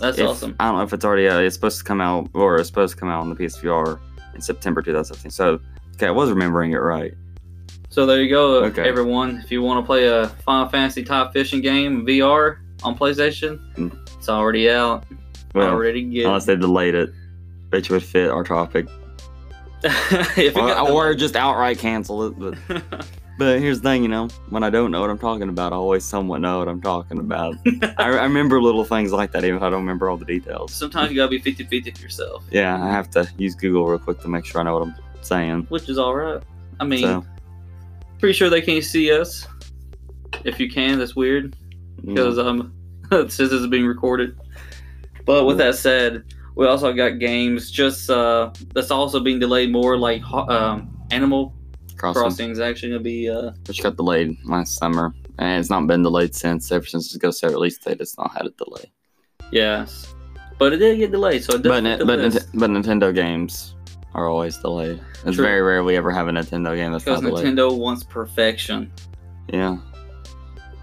That's 0.00 0.18
If- 0.18 0.26
awesome. 0.28 0.56
I 0.60 0.66
don't 0.68 0.76
know 0.78 0.82
if 0.82 0.92
it's 0.92 1.04
already 1.04 1.28
out. 1.28 1.42
It's 1.42 1.54
supposed 1.54 1.78
to 1.78 1.84
come 1.84 2.00
out, 2.00 2.28
or 2.34 2.56
it's 2.56 2.68
supposed 2.68 2.94
to 2.94 3.00
come 3.00 3.08
out 3.08 3.20
on 3.20 3.28
the 3.30 3.36
PSVR 3.36 3.98
in 4.34 4.40
September 4.40 4.82
2017. 4.82 5.30
So, 5.30 5.60
okay, 5.96 6.06
I 6.08 6.10
was 6.10 6.30
remembering 6.30 6.72
it 6.72 6.78
right. 6.78 7.14
So 7.90 8.06
there 8.06 8.20
you 8.20 8.28
go, 8.28 8.64
Okay. 8.64 8.88
everyone. 8.88 9.40
If 9.44 9.52
you 9.52 9.62
want 9.62 9.80
to 9.82 9.86
play 9.86 10.06
a 10.06 10.26
Final 10.44 10.68
Fantasy 10.68 11.04
type 11.04 11.32
fishing 11.32 11.60
game 11.60 12.04
VR 12.04 12.56
on 12.82 12.98
PlayStation, 12.98 13.60
Mm. 13.76 13.96
it's 14.18 14.28
already 14.28 14.68
out. 14.68 15.04
Well, 15.54 15.68
already 15.70 16.02
get. 16.02 16.26
unless 16.26 16.46
they 16.46 16.56
delayed 16.56 16.96
it, 16.96 17.10
bet 17.70 17.88
you 17.88 17.94
would 17.94 18.02
fit 18.02 18.30
our 18.30 18.42
topic. 18.42 18.86
Or, 20.56 20.90
or 20.90 21.14
just 21.14 21.36
outright 21.36 21.78
cancel 21.78 22.24
it. 22.24 22.38
But, 22.38 22.54
but 23.38 23.58
here's 23.60 23.80
the 23.80 23.88
thing, 23.88 24.02
you 24.02 24.08
know, 24.08 24.28
when 24.50 24.62
I 24.62 24.70
don't 24.70 24.90
know 24.90 25.00
what 25.00 25.10
I'm 25.10 25.18
talking 25.18 25.48
about, 25.48 25.72
I 25.72 25.76
always 25.76 26.04
somewhat 26.04 26.40
know 26.40 26.58
what 26.60 26.68
I'm 26.68 26.80
talking 26.80 27.18
about. 27.18 27.56
I, 27.98 28.10
I 28.10 28.24
remember 28.24 28.60
little 28.62 28.84
things 28.84 29.12
like 29.12 29.32
that, 29.32 29.44
even 29.44 29.56
if 29.56 29.62
I 29.62 29.70
don't 29.70 29.80
remember 29.80 30.08
all 30.08 30.16
the 30.16 30.24
details. 30.24 30.72
Sometimes 30.72 31.10
you 31.10 31.16
gotta 31.16 31.30
be 31.30 31.38
50 31.38 31.64
50 31.64 31.90
for 31.92 32.02
yourself, 32.02 32.44
Yeah, 32.50 32.82
I 32.82 32.88
have 32.88 33.10
to 33.10 33.28
use 33.36 33.54
Google 33.54 33.86
real 33.86 33.98
quick 33.98 34.20
to 34.20 34.28
make 34.28 34.44
sure 34.44 34.60
I 34.60 34.64
know 34.64 34.74
what 34.74 34.82
I'm 34.88 34.94
saying. 35.22 35.66
which 35.68 35.88
is 35.88 35.98
alright. 35.98 36.42
I 36.80 36.84
mean, 36.84 37.02
So, 37.02 37.24
pretty 38.18 38.34
sure 38.34 38.50
they 38.50 38.62
can't 38.62 38.84
see 38.84 39.12
us. 39.12 39.46
If 40.44 40.58
you 40.60 40.70
can, 40.70 40.98
that's 40.98 41.14
weird 41.16 41.56
because 42.04 42.38
um, 42.38 42.72
since 43.10 43.36
this 43.36 43.52
is 43.52 43.66
being 43.66 43.86
recorded. 43.86 44.38
But 45.24 45.44
with 45.44 45.58
that 45.58 45.76
said, 45.76 46.24
we 46.54 46.66
also 46.66 46.92
got 46.92 47.18
games 47.18 47.70
just 47.70 48.10
uh 48.10 48.52
that's 48.74 48.90
also 48.90 49.20
being 49.20 49.38
delayed 49.38 49.72
more, 49.72 49.96
like 49.96 50.22
um, 50.32 50.96
Animal 51.10 51.54
Crossing, 51.96 52.22
Crossing 52.22 52.50
is 52.50 52.60
actually 52.60 52.90
gonna 52.90 53.00
be 53.02 53.28
uh 53.30 53.52
which 53.66 53.82
got 53.82 53.96
delayed 53.96 54.36
last 54.44 54.76
summer, 54.76 55.14
and 55.38 55.60
it's 55.60 55.70
not 55.70 55.86
been 55.86 56.02
delayed 56.02 56.34
since. 56.34 56.70
Ever 56.72 56.84
since 56.86 57.06
it's 57.06 57.16
Ghost 57.16 57.40
Set 57.40 57.50
release 57.50 57.78
date, 57.78 58.00
it's 58.00 58.16
not 58.18 58.32
had 58.32 58.46
a 58.46 58.50
delay. 58.50 58.90
yes, 59.52 60.14
but 60.58 60.72
it 60.72 60.78
did 60.78 60.98
get 60.98 61.10
delayed, 61.12 61.44
so 61.44 61.54
it 61.56 61.62
But 61.62 61.82
Ni- 61.82 62.04
but. 62.04 62.18
Nint- 62.18 62.46
but 62.54 62.70
Nintendo 62.70 63.14
games 63.14 63.74
are 64.14 64.28
always 64.28 64.56
delayed. 64.58 65.00
It's 65.26 65.36
True. 65.36 65.44
very 65.44 65.60
rare 65.62 65.82
we 65.82 65.96
ever 65.96 66.10
have 66.12 66.28
a 66.28 66.30
Nintendo 66.30 66.76
game 66.76 66.92
that's 66.92 67.04
because 67.04 67.22
not 67.22 67.30
delayed. 67.30 67.44
Because 67.44 67.70
Nintendo 67.72 67.78
wants 67.78 68.04
perfection. 68.04 68.92
Yeah, 69.48 69.76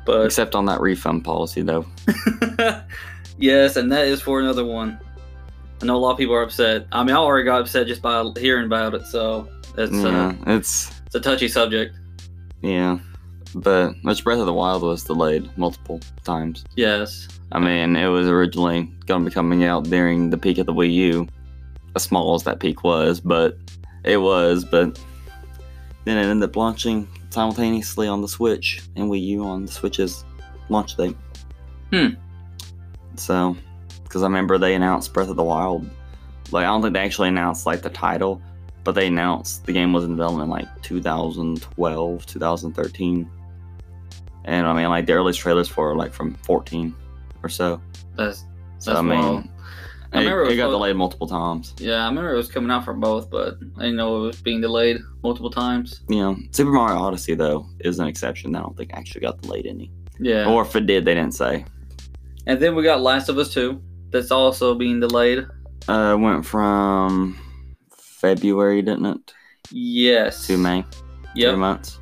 But 0.05 0.25
except 0.25 0.53
on 0.55 0.65
that 0.65 0.81
refund 0.81 1.23
policy 1.23 1.61
though. 1.61 1.85
yes, 3.37 3.75
and 3.75 3.91
that 3.91 4.07
is 4.07 4.21
for 4.21 4.39
another 4.39 4.65
one. 4.65 4.99
I 5.81 5.85
know 5.85 5.95
a 5.95 5.97
lot 5.97 6.11
of 6.11 6.17
people 6.17 6.35
are 6.35 6.43
upset. 6.43 6.85
I 6.91 7.03
mean, 7.03 7.15
I 7.15 7.19
already 7.19 7.45
got 7.45 7.61
upset 7.61 7.87
just 7.87 8.01
by 8.01 8.23
hearing 8.37 8.65
about 8.65 8.93
it, 8.93 9.05
so 9.07 9.47
it's 9.77 9.91
yeah, 9.93 10.27
uh, 10.27 10.33
it's 10.47 11.00
it's 11.11 11.15
a 11.15 11.19
touchy 11.19 11.49
subject. 11.49 11.93
yeah, 12.61 12.97
but 13.55 13.93
which 14.03 14.23
Breath 14.23 14.39
of 14.39 14.45
the 14.45 14.53
Wild 14.53 14.81
was 14.81 15.03
delayed 15.03 15.49
multiple 15.57 15.99
times. 16.23 16.63
Yes, 16.77 17.27
I 17.51 17.59
mean, 17.59 17.97
it 17.97 18.07
was 18.07 18.29
originally 18.29 18.83
going 19.07 19.25
to 19.25 19.29
be 19.29 19.33
coming 19.33 19.65
out 19.65 19.83
during 19.83 20.29
the 20.29 20.37
peak 20.37 20.57
of 20.57 20.67
the 20.67 20.73
Wii 20.73 20.93
U, 20.93 21.27
as 21.97 22.03
small 22.03 22.33
as 22.33 22.43
that 22.43 22.61
peak 22.61 22.85
was, 22.85 23.19
but 23.19 23.57
it 24.05 24.17
was. 24.17 24.63
But 24.63 24.97
then 26.05 26.17
it 26.17 26.29
ended 26.29 26.49
up 26.49 26.55
launching 26.55 27.09
simultaneously 27.29 28.07
on 28.07 28.21
the 28.21 28.27
Switch 28.29 28.81
and 28.95 29.09
Wii 29.09 29.21
U 29.27 29.43
on 29.43 29.65
the 29.65 29.71
Switch's 29.71 30.23
launch 30.69 30.95
date. 30.95 31.17
Hmm. 31.91 32.07
So, 33.17 33.57
because 34.03 34.23
I 34.23 34.27
remember 34.27 34.57
they 34.57 34.75
announced 34.75 35.13
Breath 35.13 35.27
of 35.27 35.35
the 35.35 35.43
Wild, 35.43 35.85
like 36.51 36.63
I 36.63 36.67
don't 36.67 36.81
think 36.81 36.93
they 36.93 37.01
actually 37.01 37.27
announced 37.27 37.65
like 37.65 37.81
the 37.81 37.89
title, 37.89 38.41
but 38.83 38.93
they 38.93 39.07
announced 39.07 39.65
the 39.65 39.73
game 39.73 39.93
was 39.93 40.03
in 40.05 40.11
development 40.11 40.45
in 40.45 40.49
like 40.49 40.81
2012, 40.81 42.25
2013. 42.25 43.29
And 44.45 44.65
I 44.67 44.73
mean, 44.73 44.89
like 44.89 45.05
the 45.05 45.13
earliest 45.13 45.39
trailers 45.39 45.67
for 45.67 45.95
like 45.95 46.13
from 46.13 46.33
14 46.43 46.95
or 47.43 47.49
so. 47.49 47.81
that's 48.15 48.39
So 48.79 48.91
That's 48.91 48.99
I 48.99 49.01
mean, 49.01 49.19
wild. 49.19 49.47
I 50.13 50.17
it, 50.17 50.19
remember 50.23 50.43
it 50.43 50.53
it 50.53 50.55
got 50.57 50.63
supposed- 50.63 50.73
delayed 50.73 50.95
multiple 50.95 51.27
times. 51.27 51.73
yeah. 51.77 52.03
I 52.03 52.07
remember 52.09 52.33
it 52.33 52.37
was 52.37 52.49
coming 52.51 52.71
out 52.71 52.83
for 52.83 52.93
both, 52.93 53.29
but 53.29 53.57
I 53.77 53.81
didn't 53.81 53.95
know 53.97 54.17
it 54.23 54.27
was 54.27 54.41
being 54.41 54.59
delayed 54.61 54.99
multiple 55.23 55.49
times. 55.51 56.01
You 56.09 56.17
know, 56.17 56.37
Super 56.51 56.71
Mario 56.71 56.97
Odyssey 56.99 57.35
though 57.35 57.67
is 57.79 57.99
an 57.99 58.07
exception. 58.07 58.55
I 58.55 58.61
don't 58.61 58.75
think 58.75 58.91
actually 58.93 59.21
got 59.21 59.41
delayed 59.41 59.67
any, 59.67 59.91
Yeah, 60.19 60.49
or 60.49 60.63
if 60.63 60.75
it 60.75 60.85
did, 60.87 61.05
they 61.05 61.13
didn't 61.13 61.35
say. 61.35 61.65
and 62.47 62.59
then 62.59 62.75
we 62.75 62.83
got 62.83 63.01
Last 63.01 63.29
of 63.29 63.37
Us 63.37 63.53
Two. 63.53 63.81
That's 64.09 64.31
also 64.31 64.75
being 64.75 64.99
delayed. 64.99 65.45
Uh, 65.87 66.17
went 66.19 66.45
from 66.45 67.37
February, 68.21 68.81
didn't 68.81 69.05
it, 69.05 69.33
Yes. 69.71 70.45
to 70.47 70.57
May, 70.57 70.83
three 71.33 71.41
Yep. 71.43 71.57
months. 71.57 71.99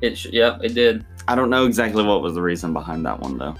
It. 0.00 0.16
Sh- 0.16 0.26
yep. 0.32 0.60
It 0.62 0.74
did. 0.74 1.04
I 1.28 1.34
don't 1.34 1.50
know 1.50 1.66
exactly 1.66 2.02
what 2.02 2.22
was 2.22 2.34
the 2.34 2.42
reason 2.42 2.72
behind 2.72 3.04
that 3.06 3.20
one 3.20 3.38
though. 3.38 3.54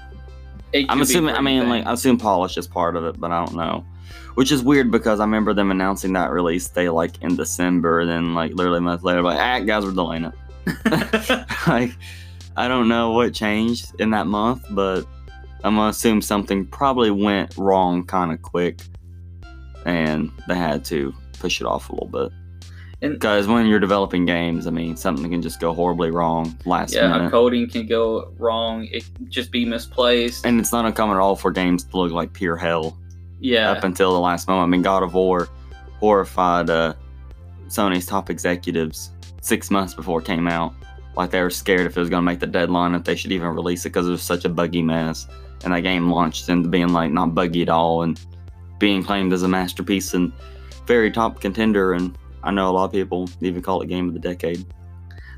It 0.72 0.86
I'm 0.88 1.00
assuming. 1.02 1.34
I 1.34 1.40
mean, 1.40 1.56
anything. 1.58 1.70
like 1.70 1.86
I 1.86 1.92
assume 1.92 2.18
polish 2.18 2.56
is 2.56 2.66
part 2.66 2.96
of 2.96 3.04
it, 3.04 3.20
but 3.20 3.30
I 3.30 3.44
don't 3.44 3.56
know. 3.56 3.84
Which 4.34 4.50
is 4.50 4.62
weird 4.62 4.90
because 4.90 5.20
I 5.20 5.24
remember 5.24 5.52
them 5.52 5.70
announcing 5.70 6.12
that 6.14 6.30
release 6.30 6.66
day 6.68 6.88
like 6.88 7.20
in 7.22 7.36
December, 7.36 8.00
and 8.00 8.10
then 8.10 8.34
like 8.34 8.54
literally 8.54 8.78
a 8.78 8.80
month 8.80 9.02
later, 9.02 9.22
like, 9.22 9.38
ah, 9.38 9.60
guys, 9.60 9.84
we're 9.84 9.92
delaying 9.92 10.24
it. 10.24 10.34
like, 11.66 11.90
I 12.56 12.66
don't 12.68 12.88
know 12.88 13.10
what 13.12 13.34
changed 13.34 13.92
in 14.00 14.10
that 14.10 14.26
month, 14.26 14.64
but 14.70 15.06
I'm 15.62 15.76
gonna 15.76 15.90
assume 15.90 16.22
something 16.22 16.66
probably 16.66 17.10
went 17.10 17.56
wrong 17.58 18.04
kind 18.04 18.32
of 18.32 18.40
quick, 18.42 18.80
and 19.84 20.30
they 20.48 20.56
had 20.56 20.84
to 20.86 21.12
push 21.42 21.60
it 21.60 21.66
off 21.66 21.90
a 21.90 21.92
little 21.92 22.08
bit. 22.08 22.32
And- 23.02 23.14
Because 23.14 23.48
when 23.48 23.66
you're 23.66 23.80
developing 23.80 24.24
games, 24.24 24.66
I 24.66 24.70
mean, 24.70 24.96
something 24.96 25.28
can 25.28 25.42
just 25.42 25.58
go 25.60 25.74
horribly 25.74 26.10
wrong 26.12 26.56
last 26.64 26.94
yeah, 26.94 27.08
minute. 27.08 27.32
coding 27.32 27.68
can 27.68 27.86
go 27.86 28.32
wrong. 28.38 28.86
It 28.92 29.04
just 29.28 29.50
be 29.50 29.64
misplaced. 29.64 30.46
and 30.46 30.60
it's 30.60 30.70
not 30.72 30.84
uncommon 30.86 31.16
at 31.16 31.20
all 31.20 31.34
for 31.36 31.50
games 31.50 31.82
to 31.84 31.96
look 31.96 32.12
like 32.12 32.32
pure 32.32 32.56
hell 32.56 32.96
yeah. 33.40 33.72
up 33.72 33.82
until 33.82 34.12
the 34.12 34.20
last 34.20 34.46
moment. 34.46 34.68
I 34.68 34.70
mean, 34.70 34.82
God 34.82 35.02
of 35.02 35.14
War 35.14 35.48
horrified 35.98 36.70
uh, 36.70 36.94
Sony's 37.68 38.06
top 38.06 38.30
executives 38.30 39.10
six 39.40 39.70
months 39.70 39.94
before 39.94 40.20
it 40.20 40.24
came 40.24 40.46
out. 40.46 40.72
Like 41.16 41.30
they 41.30 41.42
were 41.42 41.50
scared 41.50 41.86
if 41.86 41.96
it 41.96 42.00
was 42.00 42.08
going 42.08 42.22
to 42.22 42.24
make 42.24 42.38
the 42.40 42.46
deadline, 42.46 42.94
if 42.94 43.02
they 43.04 43.16
should 43.16 43.32
even 43.32 43.48
release 43.48 43.84
it 43.84 43.90
because 43.90 44.06
it 44.06 44.12
was 44.12 44.22
such 44.22 44.44
a 44.44 44.48
buggy 44.48 44.80
mess. 44.82 45.26
And 45.64 45.74
that 45.74 45.80
game 45.82 46.08
launched 46.10 46.48
into 46.48 46.68
being 46.68 46.88
like 46.90 47.10
not 47.10 47.34
buggy 47.34 47.62
at 47.62 47.68
all 47.68 48.02
and 48.02 48.18
being 48.78 49.02
claimed 49.04 49.32
as 49.32 49.42
a 49.42 49.48
masterpiece 49.48 50.14
and 50.14 50.32
very 50.86 51.10
top 51.10 51.40
contender. 51.40 51.92
And 51.92 52.16
I 52.42 52.50
know 52.50 52.70
a 52.70 52.72
lot 52.72 52.84
of 52.84 52.92
people 52.92 53.28
even 53.40 53.62
call 53.62 53.82
it 53.82 53.86
game 53.88 54.08
of 54.08 54.14
the 54.14 54.20
decade. 54.20 54.64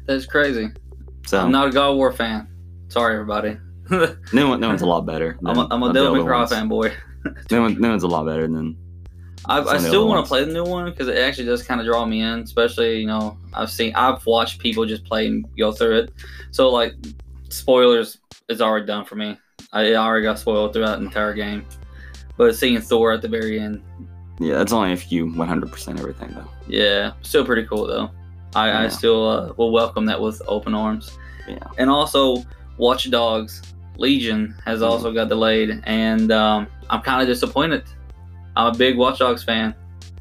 That's 0.07 0.27
crazy. 0.27 0.71
So 1.27 1.41
I'm 1.41 1.51
not 1.53 1.69
a 1.69 1.71
God 1.71 1.91
of 1.91 1.97
War 1.97 2.13
fan. 2.13 2.49
Sorry, 2.89 3.15
everybody. 3.15 3.57
I'm 3.91 4.19
new, 4.33 4.49
one, 4.49 4.61
new 4.61 4.69
one's 4.69 4.83
a 4.83 4.87
lot 4.87 5.07
better. 5.07 5.39
a, 5.45 5.55
than 5.55 5.67
I'm 5.71 5.83
a 5.83 5.93
Devil 5.93 6.15
May 6.15 6.21
other 6.21 6.29
Cry 6.29 6.39
ones. 6.39 6.53
fanboy. 6.53 6.95
New, 7.51 7.63
one, 7.63 7.81
new 7.81 7.89
one's 7.89 8.03
a 8.03 8.07
lot 8.07 8.27
better 8.27 8.43
than 8.43 8.77
I, 9.47 9.61
I 9.61 9.79
still 9.79 10.09
want 10.09 10.25
to 10.25 10.29
play 10.29 10.45
the 10.45 10.53
new 10.53 10.65
one 10.65 10.91
because 10.91 11.09
it 11.09 11.19
actually 11.19 11.47
does 11.47 11.63
kind 11.63 11.81
of 11.81 11.87
draw 11.87 12.05
me 12.07 12.21
in. 12.21 12.41
Especially, 12.41 12.99
you 12.99 13.07
know, 13.07 13.39
I've 13.53 13.71
seen, 13.71 13.95
I've 13.95 14.25
watched 14.27 14.59
people 14.59 14.87
just 14.87 15.05
play 15.05 15.27
and 15.27 15.47
go 15.57 15.73
through 15.73 15.99
it. 15.99 16.13
So, 16.51 16.69
like, 16.71 16.95
spoilers 17.51 18.19
is 18.49 18.61
already 18.61 18.87
done 18.87 19.05
for 19.05 19.17
me. 19.17 19.39
I 19.73 19.93
I 19.93 19.97
already 19.97 20.25
got 20.25 20.39
spoiled 20.39 20.73
throughout 20.73 20.99
the 20.99 21.07
entire 21.07 21.35
game. 21.35 21.67
But 22.37 22.57
seeing 22.57 22.81
Thor 22.81 23.13
at 23.13 23.23
the 23.23 23.29
very 23.29 23.61
end, 23.61 23.83
yeah. 24.39 24.55
that's 24.59 24.73
only 24.73 24.93
if 24.93 25.11
you 25.13 25.27
100% 25.27 25.99
everything 25.99 26.31
though. 26.35 26.49
yeah, 26.69 27.13
still 27.23 27.45
pretty 27.45 27.65
cool 27.67 27.87
though. 27.87 28.11
I, 28.57 28.85
I 28.85 28.89
still 28.89 29.29
uh, 29.29 29.53
will 29.57 29.73
welcome 29.73 30.05
that 30.07 30.21
with 30.21 30.41
open 30.47 30.75
arms. 30.75 31.19
Yeah. 31.49 31.59
And 31.77 31.91
also, 31.91 32.37
Watch 32.79 33.11
Dogs 33.11 33.63
Legion 33.99 34.55
has 34.65 34.81
Mhm. 34.81 34.87
also 34.89 35.13
got 35.13 35.29
delayed, 35.29 35.83
and 35.85 36.31
um, 36.31 36.67
I'm 36.89 37.01
kind 37.03 37.21
of 37.21 37.27
disappointed. 37.27 37.83
I'm 38.57 38.73
a 38.73 38.77
big 38.77 38.97
Watch 38.97 39.19
Dogs 39.19 39.43
fan 39.43 39.75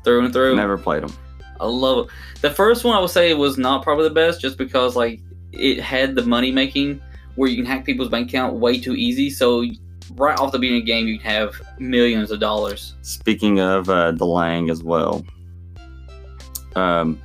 through 0.03 0.25
and 0.25 0.34
through. 0.34 0.55
Never 0.55 0.77
played 0.79 1.03
them. 1.03 1.13
I 1.62 1.67
love 1.67 2.05
it. 2.08 2.12
The 2.41 2.50
first 2.50 2.84
one 2.84 2.96
I 2.98 3.00
would 3.00 3.10
say 3.12 3.34
was 3.36 3.58
not 3.60 3.84
probably 3.84 4.05
the 4.08 4.13
best, 4.15 4.41
just 4.41 4.58
because 4.58 4.96
like 4.96 5.22
it 5.51 5.79
had 5.79 6.15
the 6.15 6.24
money 6.24 6.51
making 6.51 7.00
where 7.36 7.48
you 7.50 7.55
can 7.55 7.65
hack 7.65 7.86
people's 7.86 8.10
bank 8.10 8.29
account 8.29 8.55
way 8.55 8.79
too 8.79 8.96
easy. 8.96 9.29
So 9.29 9.63
right 10.12 10.38
off 10.40 10.52
the 10.52 10.60
beginning 10.60 10.82
of 10.82 10.86
the 10.86 10.92
game, 10.92 11.08
you 11.08 11.20
can 11.20 11.30
have 11.30 11.62
millions 11.80 12.32
of 12.32 12.40
dollars. 12.40 12.96
Speaking 13.02 13.60
of 13.60 13.90
uh, 13.90 14.12
delaying 14.12 14.70
as 14.70 14.84
well, 14.84 15.26
um, 16.76 17.22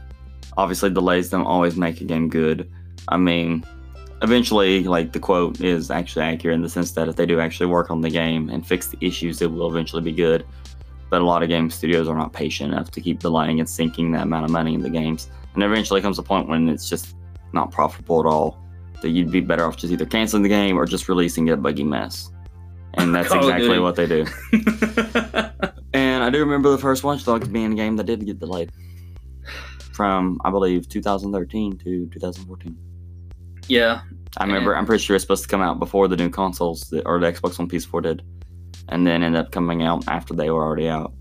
obviously 0.56 0.90
delays 0.90 1.30
don't 1.30 1.46
always 1.46 1.76
make 1.76 2.00
a 2.00 2.04
game 2.04 2.28
good. 2.28 2.70
I 3.08 3.16
mean, 3.16 3.64
eventually, 4.22 4.84
like 4.84 5.12
the 5.12 5.20
quote 5.20 5.60
is 5.60 5.90
actually 5.90 6.24
accurate 6.24 6.54
in 6.54 6.62
the 6.62 6.68
sense 6.68 6.92
that 6.92 7.08
if 7.08 7.16
they 7.16 7.26
do 7.26 7.40
actually 7.40 7.66
work 7.66 7.90
on 7.90 8.00
the 8.00 8.10
game 8.10 8.48
and 8.50 8.66
fix 8.66 8.88
the 8.88 8.98
issues, 9.00 9.40
it 9.40 9.50
will 9.50 9.68
eventually 9.68 10.02
be 10.02 10.12
good. 10.12 10.44
But 11.10 11.22
a 11.22 11.24
lot 11.24 11.42
of 11.42 11.48
game 11.48 11.70
studios 11.70 12.08
are 12.08 12.16
not 12.16 12.32
patient 12.32 12.72
enough 12.72 12.90
to 12.90 13.00
keep 13.00 13.20
delaying 13.20 13.60
and 13.60 13.68
sinking 13.68 14.12
that 14.12 14.22
amount 14.22 14.44
of 14.44 14.50
money 14.50 14.74
in 14.74 14.82
the 14.82 14.90
games. 14.90 15.30
And 15.54 15.62
eventually 15.62 16.02
comes 16.02 16.18
a 16.18 16.22
point 16.22 16.48
when 16.48 16.68
it's 16.68 16.88
just 16.88 17.16
not 17.52 17.70
profitable 17.70 18.20
at 18.20 18.26
all. 18.26 18.58
That 19.00 19.10
you'd 19.10 19.30
be 19.30 19.40
better 19.40 19.64
off 19.64 19.76
just 19.76 19.92
either 19.92 20.04
canceling 20.04 20.42
the 20.42 20.48
game 20.48 20.76
or 20.76 20.84
just 20.84 21.08
releasing 21.08 21.48
a 21.50 21.56
buggy 21.56 21.84
mess. 21.84 22.30
And 22.98 23.14
that's 23.14 23.28
Call 23.28 23.38
exactly 23.48 23.78
what 23.78 23.96
they 23.96 24.06
do. 24.06 24.26
And 25.94 26.22
I 26.22 26.28
do 26.28 26.38
remember 26.40 26.70
the 26.70 26.78
first 26.78 27.02
Watch 27.02 27.24
Dogs 27.24 27.48
being 27.48 27.72
a 27.72 27.74
game 27.74 27.96
that 27.96 28.04
did 28.04 28.24
get 28.26 28.38
delayed 28.38 28.70
from, 29.92 30.38
I 30.44 30.50
believe, 30.50 30.88
2013 30.88 31.78
to 31.78 32.06
2014. 32.08 32.76
yeah, 33.68 34.02
I 34.36 34.44
remember, 34.44 34.76
I'm 34.76 34.84
pretty 34.86 35.02
sure 35.02 35.16
it's 35.16 35.24
supposed 35.24 35.42
to 35.44 35.48
come 35.48 35.62
out 35.62 35.78
before 35.78 36.06
the 36.06 36.16
new 36.16 36.28
consoles 36.28 36.82
that- 36.90 37.06
or 37.06 37.18
the 37.18 37.32
Xbox 37.32 37.58
One 37.58 37.68
PS4 37.68 38.02
did, 38.02 38.22
and 38.90 39.06
then 39.06 39.22
ended 39.22 39.40
up 39.40 39.50
coming 39.50 39.82
out 39.82 40.06
after 40.08 40.34
they 40.34 40.50
were 40.50 40.62
already 40.62 40.88
out. 40.88 41.12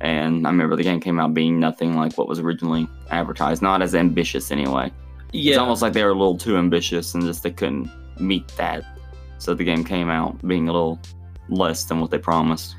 And 0.00 0.46
I 0.46 0.50
remember 0.50 0.76
the 0.76 0.84
game 0.84 1.00
came 1.00 1.18
out 1.18 1.34
being 1.34 1.58
nothing 1.58 1.96
like 1.96 2.16
what 2.16 2.28
was 2.28 2.38
originally 2.38 2.86
advertised, 3.10 3.62
not 3.62 3.82
as 3.82 3.94
ambitious 3.96 4.50
anyway. 4.52 4.92
Yeah. 5.32 5.50
It's 5.54 5.58
almost 5.58 5.82
like 5.82 5.92
they 5.92 6.04
were 6.04 6.10
a 6.10 6.14
little 6.14 6.38
too 6.38 6.56
ambitious 6.56 7.14
and 7.14 7.24
just 7.24 7.42
they 7.42 7.50
couldn't 7.50 7.90
meet 8.20 8.46
that. 8.56 8.84
So 9.44 9.54
the 9.54 9.64
game 9.64 9.84
came 9.84 10.08
out 10.08 10.46
being 10.46 10.68
a 10.68 10.72
little 10.72 10.98
less 11.48 11.84
than 11.84 12.00
what 12.00 12.10
they 12.10 12.18
promised. 12.18 12.76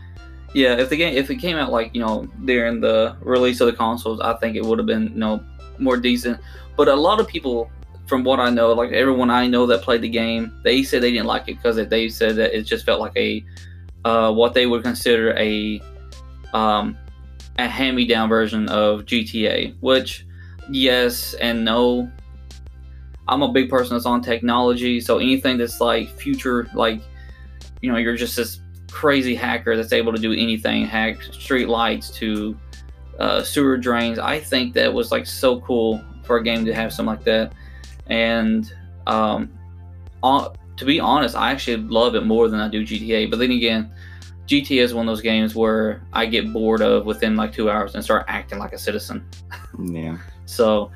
yeah. 0.53 0.75
If 0.75 0.89
the 0.89 0.97
game 0.97 1.15
if 1.15 1.29
it 1.29 1.35
came 1.35 1.57
out 1.57 1.71
like 1.71 1.93
you 1.93 2.01
know 2.01 2.27
during 2.43 2.81
the 2.81 3.15
release 3.21 3.61
of 3.61 3.67
the 3.67 3.73
consoles, 3.73 4.19
I 4.19 4.33
think 4.37 4.55
it 4.55 4.65
would 4.65 4.79
have 4.79 4.87
been 4.87 5.09
you 5.09 5.19
know 5.19 5.43
more 5.77 5.97
decent. 5.97 6.39
But 6.75 6.87
a 6.87 6.95
lot 6.95 7.19
of 7.19 7.27
people, 7.27 7.69
from 8.07 8.23
what 8.23 8.39
I 8.39 8.49
know, 8.49 8.73
like 8.73 8.91
everyone 8.91 9.29
I 9.29 9.47
know 9.47 9.65
that 9.67 9.81
played 9.83 10.01
the 10.01 10.09
game, 10.09 10.51
they 10.63 10.81
said 10.83 11.03
they 11.03 11.11
didn't 11.11 11.27
like 11.27 11.43
it 11.47 11.57
because 11.57 11.75
they 11.75 12.09
said 12.09 12.35
that 12.37 12.57
it 12.57 12.63
just 12.63 12.85
felt 12.85 12.99
like 12.99 13.15
a 13.15 13.45
uh, 14.03 14.31
what 14.31 14.53
they 14.53 14.65
would 14.65 14.83
consider 14.83 15.37
a 15.37 15.81
um, 16.53 16.97
a 17.59 17.67
hand-me-down 17.67 18.27
version 18.27 18.67
of 18.69 19.05
GTA. 19.05 19.75
Which, 19.81 20.25
yes 20.69 21.35
and 21.35 21.63
no. 21.63 22.11
I'm 23.27 23.41
a 23.41 23.51
big 23.51 23.69
person 23.69 23.95
that's 23.95 24.05
on 24.05 24.21
technology, 24.21 24.99
so 25.01 25.17
anything 25.17 25.57
that's 25.57 25.81
like 25.81 26.09
future, 26.09 26.67
like 26.73 27.01
you 27.81 27.91
know, 27.91 27.97
you're 27.97 28.15
just 28.15 28.35
this 28.35 28.59
crazy 28.91 29.35
hacker 29.35 29.75
that's 29.75 29.93
able 29.93 30.13
to 30.13 30.19
do 30.19 30.31
anything, 30.31 30.85
hack 30.85 31.21
street 31.21 31.67
lights 31.67 32.09
to 32.11 32.57
uh, 33.19 33.43
sewer 33.43 33.77
drains. 33.77 34.19
I 34.19 34.39
think 34.39 34.73
that 34.73 34.93
was 34.93 35.11
like 35.11 35.25
so 35.25 35.61
cool 35.61 36.03
for 36.23 36.37
a 36.37 36.43
game 36.43 36.65
to 36.65 36.73
have 36.73 36.93
something 36.93 37.15
like 37.15 37.25
that. 37.25 37.53
And 38.07 38.71
um, 39.07 39.51
on, 40.23 40.55
to 40.77 40.85
be 40.85 40.99
honest, 40.99 41.35
I 41.35 41.51
actually 41.51 41.77
love 41.77 42.15
it 42.15 42.25
more 42.25 42.47
than 42.47 42.59
I 42.59 42.67
do 42.67 42.83
GTA. 42.83 43.29
But 43.29 43.39
then 43.39 43.51
again, 43.51 43.91
GTA 44.47 44.81
is 44.81 44.93
one 44.93 45.07
of 45.07 45.11
those 45.11 45.21
games 45.21 45.55
where 45.55 46.01
I 46.13 46.25
get 46.25 46.51
bored 46.51 46.81
of 46.81 47.05
within 47.05 47.35
like 47.35 47.53
two 47.53 47.69
hours 47.69 47.95
and 47.95 48.03
start 48.03 48.25
acting 48.27 48.59
like 48.59 48.73
a 48.73 48.77
citizen. 48.77 49.25
Yeah. 49.79 50.17
So, 50.45 50.91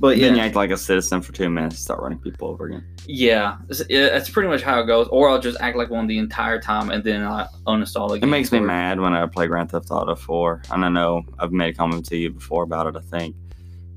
but 0.00 0.18
Then 0.18 0.32
you 0.34 0.40
yeah, 0.40 0.46
act 0.46 0.56
like 0.56 0.70
a 0.70 0.76
citizen 0.76 1.20
for 1.22 1.32
two 1.32 1.48
minutes, 1.50 1.78
start 1.78 2.00
running 2.00 2.18
people 2.18 2.48
over 2.48 2.66
again. 2.66 2.84
yeah, 3.06 3.58
it's- 3.68 3.82
yeah, 3.90 4.08
that's 4.08 4.30
pretty 4.30 4.48
much 4.48 4.62
how 4.62 4.80
it 4.80 4.86
goes. 4.86 5.06
Or 5.08 5.28
I'll 5.28 5.38
just 5.40 5.60
act 5.60 5.76
like 5.76 5.90
one 5.90 6.06
the 6.06 6.18
entire 6.18 6.58
time 6.60 6.90
and 6.90 7.04
then 7.04 7.22
I 7.22 7.46
uninstall 7.66 8.08
the 8.08 8.14
It 8.14 8.26
makes 8.26 8.50
me 8.50 8.60
mad 8.60 8.98
when 8.98 9.12
I 9.12 9.26
play 9.26 9.46
Grand 9.46 9.70
Theft 9.70 9.90
Auto 9.90 10.14
4. 10.16 10.62
And 10.72 10.84
I 10.84 10.88
know 10.88 11.22
I've 11.38 11.52
made 11.52 11.74
a 11.74 11.76
comment 11.76 12.06
to 12.06 12.16
you 12.16 12.30
before 12.30 12.62
about 12.64 12.86
it, 12.86 12.96
I 12.96 13.02
think. 13.02 13.36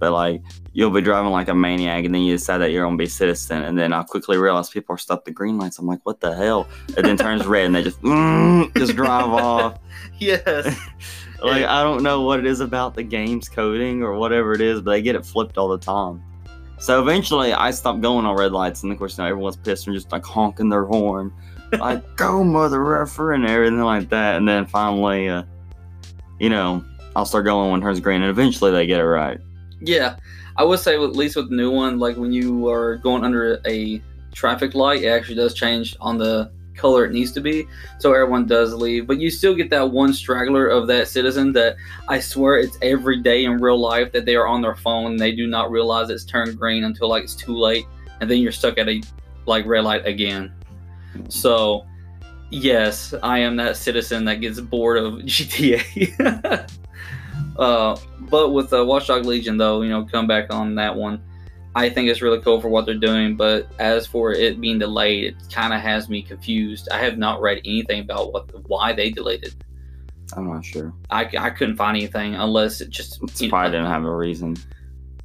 But 0.03 0.11
like, 0.11 0.41
you'll 0.73 0.89
be 0.89 0.99
driving 0.99 1.31
like 1.31 1.47
a 1.47 1.55
maniac, 1.55 2.03
and 2.03 2.13
then 2.13 2.23
you 2.23 2.33
decide 2.33 2.57
that 2.57 2.71
you're 2.71 2.83
gonna 2.83 2.97
be 2.97 3.05
a 3.05 3.09
citizen, 3.09 3.63
and 3.63 3.79
then 3.79 3.93
I 3.93 4.03
quickly 4.03 4.35
realize 4.35 4.69
people 4.69 4.93
are 4.95 4.97
stopped 4.97 5.25
at 5.29 5.33
green 5.33 5.57
lights. 5.57 5.79
I'm 5.79 5.87
like, 5.87 6.01
what 6.03 6.19
the 6.19 6.35
hell? 6.35 6.67
It 6.89 7.03
then 7.03 7.15
turns 7.15 7.45
red, 7.45 7.67
and 7.67 7.73
they 7.73 7.83
just 7.83 8.01
mm, 8.01 8.75
just 8.75 8.97
drive 8.97 9.29
off. 9.29 9.79
Yes. 10.19 10.77
Like 11.41 11.65
I 11.65 11.83
don't 11.83 12.03
know 12.03 12.21
what 12.21 12.39
it 12.39 12.45
is 12.45 12.61
about 12.61 12.95
the 12.95 13.03
game's 13.03 13.49
coding 13.49 14.01
or 14.01 14.13
whatever 14.13 14.53
it 14.53 14.61
is, 14.61 14.79
but 14.79 14.91
they 14.91 15.01
get 15.01 15.15
it 15.15 15.25
flipped 15.25 15.57
all 15.57 15.67
the 15.67 15.77
time. 15.77 16.23
So 16.79 17.01
eventually, 17.01 17.51
I 17.51 17.71
stopped 17.71 17.99
going 17.99 18.25
on 18.25 18.37
red 18.37 18.53
lights, 18.53 18.83
and 18.83 18.91
of 18.93 18.97
course 18.97 19.17
now 19.17 19.25
everyone's 19.25 19.57
pissed 19.57 19.87
and 19.87 19.93
just 19.93 20.09
like 20.09 20.23
honking 20.23 20.69
their 20.69 20.85
horn, 20.85 21.33
like 21.73 22.15
"Go 22.15 22.45
mother 22.45 23.01
effer" 23.01 23.33
and 23.33 23.45
everything 23.45 23.81
like 23.81 24.07
that. 24.09 24.37
And 24.37 24.47
then 24.47 24.65
finally, 24.65 25.27
uh, 25.27 25.43
you 26.39 26.49
know, 26.49 26.81
I'll 27.13 27.25
start 27.25 27.43
going 27.43 27.71
when 27.71 27.81
it 27.81 27.83
turns 27.83 27.99
green, 27.99 28.21
and 28.21 28.29
eventually 28.29 28.71
they 28.71 28.87
get 28.87 29.01
it 29.01 29.05
right. 29.05 29.39
Yeah, 29.85 30.15
I 30.55 30.63
would 30.63 30.79
say 30.79 30.95
at 30.95 31.15
least 31.15 31.35
with 31.35 31.49
the 31.49 31.55
new 31.55 31.71
one, 31.71 31.99
like 31.99 32.15
when 32.15 32.31
you 32.31 32.69
are 32.69 32.97
going 32.97 33.23
under 33.23 33.59
a 33.67 34.01
traffic 34.33 34.75
light, 34.75 35.03
it 35.03 35.07
actually 35.07 35.35
does 35.35 35.53
change 35.53 35.95
on 35.99 36.17
the 36.17 36.51
color 36.75 37.05
it 37.05 37.11
needs 37.11 37.31
to 37.33 37.41
be, 37.41 37.67
so 37.99 38.13
everyone 38.13 38.45
does 38.45 38.73
leave. 38.73 39.05
But 39.05 39.19
you 39.19 39.29
still 39.29 39.53
get 39.53 39.69
that 39.71 39.91
one 39.91 40.13
straggler 40.13 40.67
of 40.67 40.87
that 40.87 41.09
citizen 41.09 41.51
that 41.53 41.75
I 42.07 42.19
swear 42.19 42.57
it's 42.57 42.77
every 42.81 43.21
day 43.21 43.43
in 43.43 43.59
real 43.59 43.77
life 43.77 44.11
that 44.13 44.25
they 44.25 44.35
are 44.35 44.47
on 44.47 44.61
their 44.61 44.75
phone 44.75 45.11
and 45.11 45.19
they 45.19 45.35
do 45.35 45.47
not 45.47 45.69
realize 45.69 46.09
it's 46.09 46.23
turned 46.23 46.57
green 46.57 46.85
until 46.85 47.09
like 47.09 47.23
it's 47.23 47.35
too 47.35 47.55
late, 47.55 47.85
and 48.21 48.31
then 48.31 48.39
you're 48.39 48.53
stuck 48.53 48.77
at 48.77 48.87
a 48.87 49.01
like 49.45 49.65
red 49.65 49.83
light 49.83 50.05
again. 50.05 50.53
So. 51.29 51.85
Yes, 52.49 53.15
I 53.23 53.39
am 53.39 53.55
that 53.55 53.77
citizen 53.77 54.25
that 54.25 54.35
gets 54.35 54.59
bored 54.59 54.99
of 54.99 55.13
GTA. 55.23 56.69
Uh, 57.57 57.97
but 58.19 58.49
with 58.49 58.73
uh, 58.73 58.83
Watchdog 58.83 59.25
Legion, 59.25 59.57
though, 59.57 59.81
you 59.81 59.89
know, 59.89 60.05
come 60.05 60.27
back 60.27 60.53
on 60.53 60.75
that 60.75 60.95
one. 60.95 61.21
I 61.75 61.89
think 61.89 62.07
it's 62.07 62.21
really 62.21 62.39
cool 62.39 62.61
for 62.61 62.69
what 62.69 62.85
they're 62.85 62.93
doing. 62.95 63.35
But 63.35 63.67
as 63.79 64.05
for 64.05 64.31
it 64.31 64.61
being 64.61 64.77
delayed, 64.79 65.23
it 65.23 65.35
kind 65.51 65.73
of 65.73 65.81
has 65.81 66.07
me 66.07 66.21
confused. 66.21 66.87
I 66.91 66.99
have 66.99 67.17
not 67.17 67.41
read 67.41 67.61
anything 67.65 68.01
about 68.01 68.31
what 68.31 68.67
why 68.67 68.93
they 68.93 69.09
delayed 69.09 69.43
it. 69.43 69.55
I'm 70.35 70.47
not 70.49 70.63
sure. 70.65 70.93
I, 71.09 71.29
I 71.37 71.49
couldn't 71.49 71.75
find 71.75 71.97
anything 71.97 72.35
unless 72.35 72.81
it 72.81 72.89
just 72.89 73.21
It's 73.23 73.41
you 73.41 73.47
know, 73.47 73.51
probably 73.51 73.71
didn't 73.71 73.87
have 73.91 74.05
a 74.05 74.15
reason. 74.15 74.55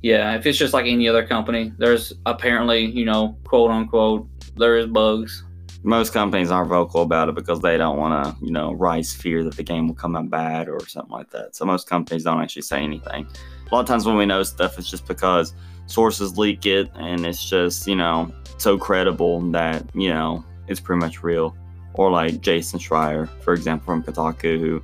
yeah. 0.02 0.34
If 0.36 0.46
it's 0.46 0.58
just 0.58 0.72
like 0.74 0.86
any 0.86 1.08
other 1.08 1.26
company, 1.26 1.72
there's 1.78 2.12
apparently 2.26 2.84
you 2.86 3.04
know 3.04 3.36
quote 3.44 3.70
unquote 3.70 4.26
there 4.56 4.76
is 4.78 4.86
bugs. 4.86 5.44
Most 5.84 6.12
companies 6.12 6.50
aren't 6.50 6.70
vocal 6.70 7.02
about 7.02 7.28
it 7.28 7.34
because 7.34 7.60
they 7.60 7.76
don't 7.76 7.98
want 7.98 8.24
to, 8.24 8.44
you 8.44 8.50
know, 8.50 8.72
rise 8.72 9.14
fear 9.14 9.44
that 9.44 9.56
the 9.56 9.62
game 9.62 9.86
will 9.86 9.94
come 9.94 10.16
out 10.16 10.28
bad 10.28 10.68
or 10.68 10.84
something 10.86 11.12
like 11.12 11.30
that. 11.30 11.54
So 11.54 11.64
most 11.64 11.88
companies 11.88 12.24
don't 12.24 12.40
actually 12.40 12.62
say 12.62 12.82
anything. 12.82 13.26
A 13.70 13.74
lot 13.74 13.80
of 13.80 13.86
times 13.86 14.04
when 14.04 14.16
we 14.16 14.26
know 14.26 14.42
stuff, 14.42 14.78
it's 14.78 14.90
just 14.90 15.06
because 15.06 15.54
sources 15.86 16.36
leak 16.36 16.66
it 16.66 16.90
and 16.96 17.24
it's 17.24 17.48
just, 17.48 17.86
you 17.86 17.94
know, 17.94 18.32
so 18.58 18.76
credible 18.76 19.40
that, 19.52 19.84
you 19.94 20.08
know, 20.08 20.44
it's 20.66 20.80
pretty 20.80 21.00
much 21.00 21.22
real. 21.22 21.56
Or 21.94 22.10
like 22.10 22.40
Jason 22.40 22.78
Schreier, 22.78 23.28
for 23.42 23.54
example, 23.54 23.86
from 23.86 24.02
Kotaku, 24.02 24.58
who 24.58 24.82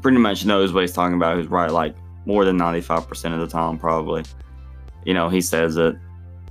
pretty 0.00 0.18
much 0.18 0.44
knows 0.44 0.72
what 0.72 0.82
he's 0.82 0.92
talking 0.92 1.16
about, 1.16 1.36
who's 1.36 1.48
right 1.48 1.70
like 1.70 1.94
more 2.24 2.44
than 2.44 2.58
95% 2.58 3.34
of 3.34 3.40
the 3.40 3.46
time, 3.46 3.78
probably. 3.78 4.24
You 5.04 5.14
know, 5.14 5.28
he 5.28 5.40
says 5.40 5.76
it 5.76 5.96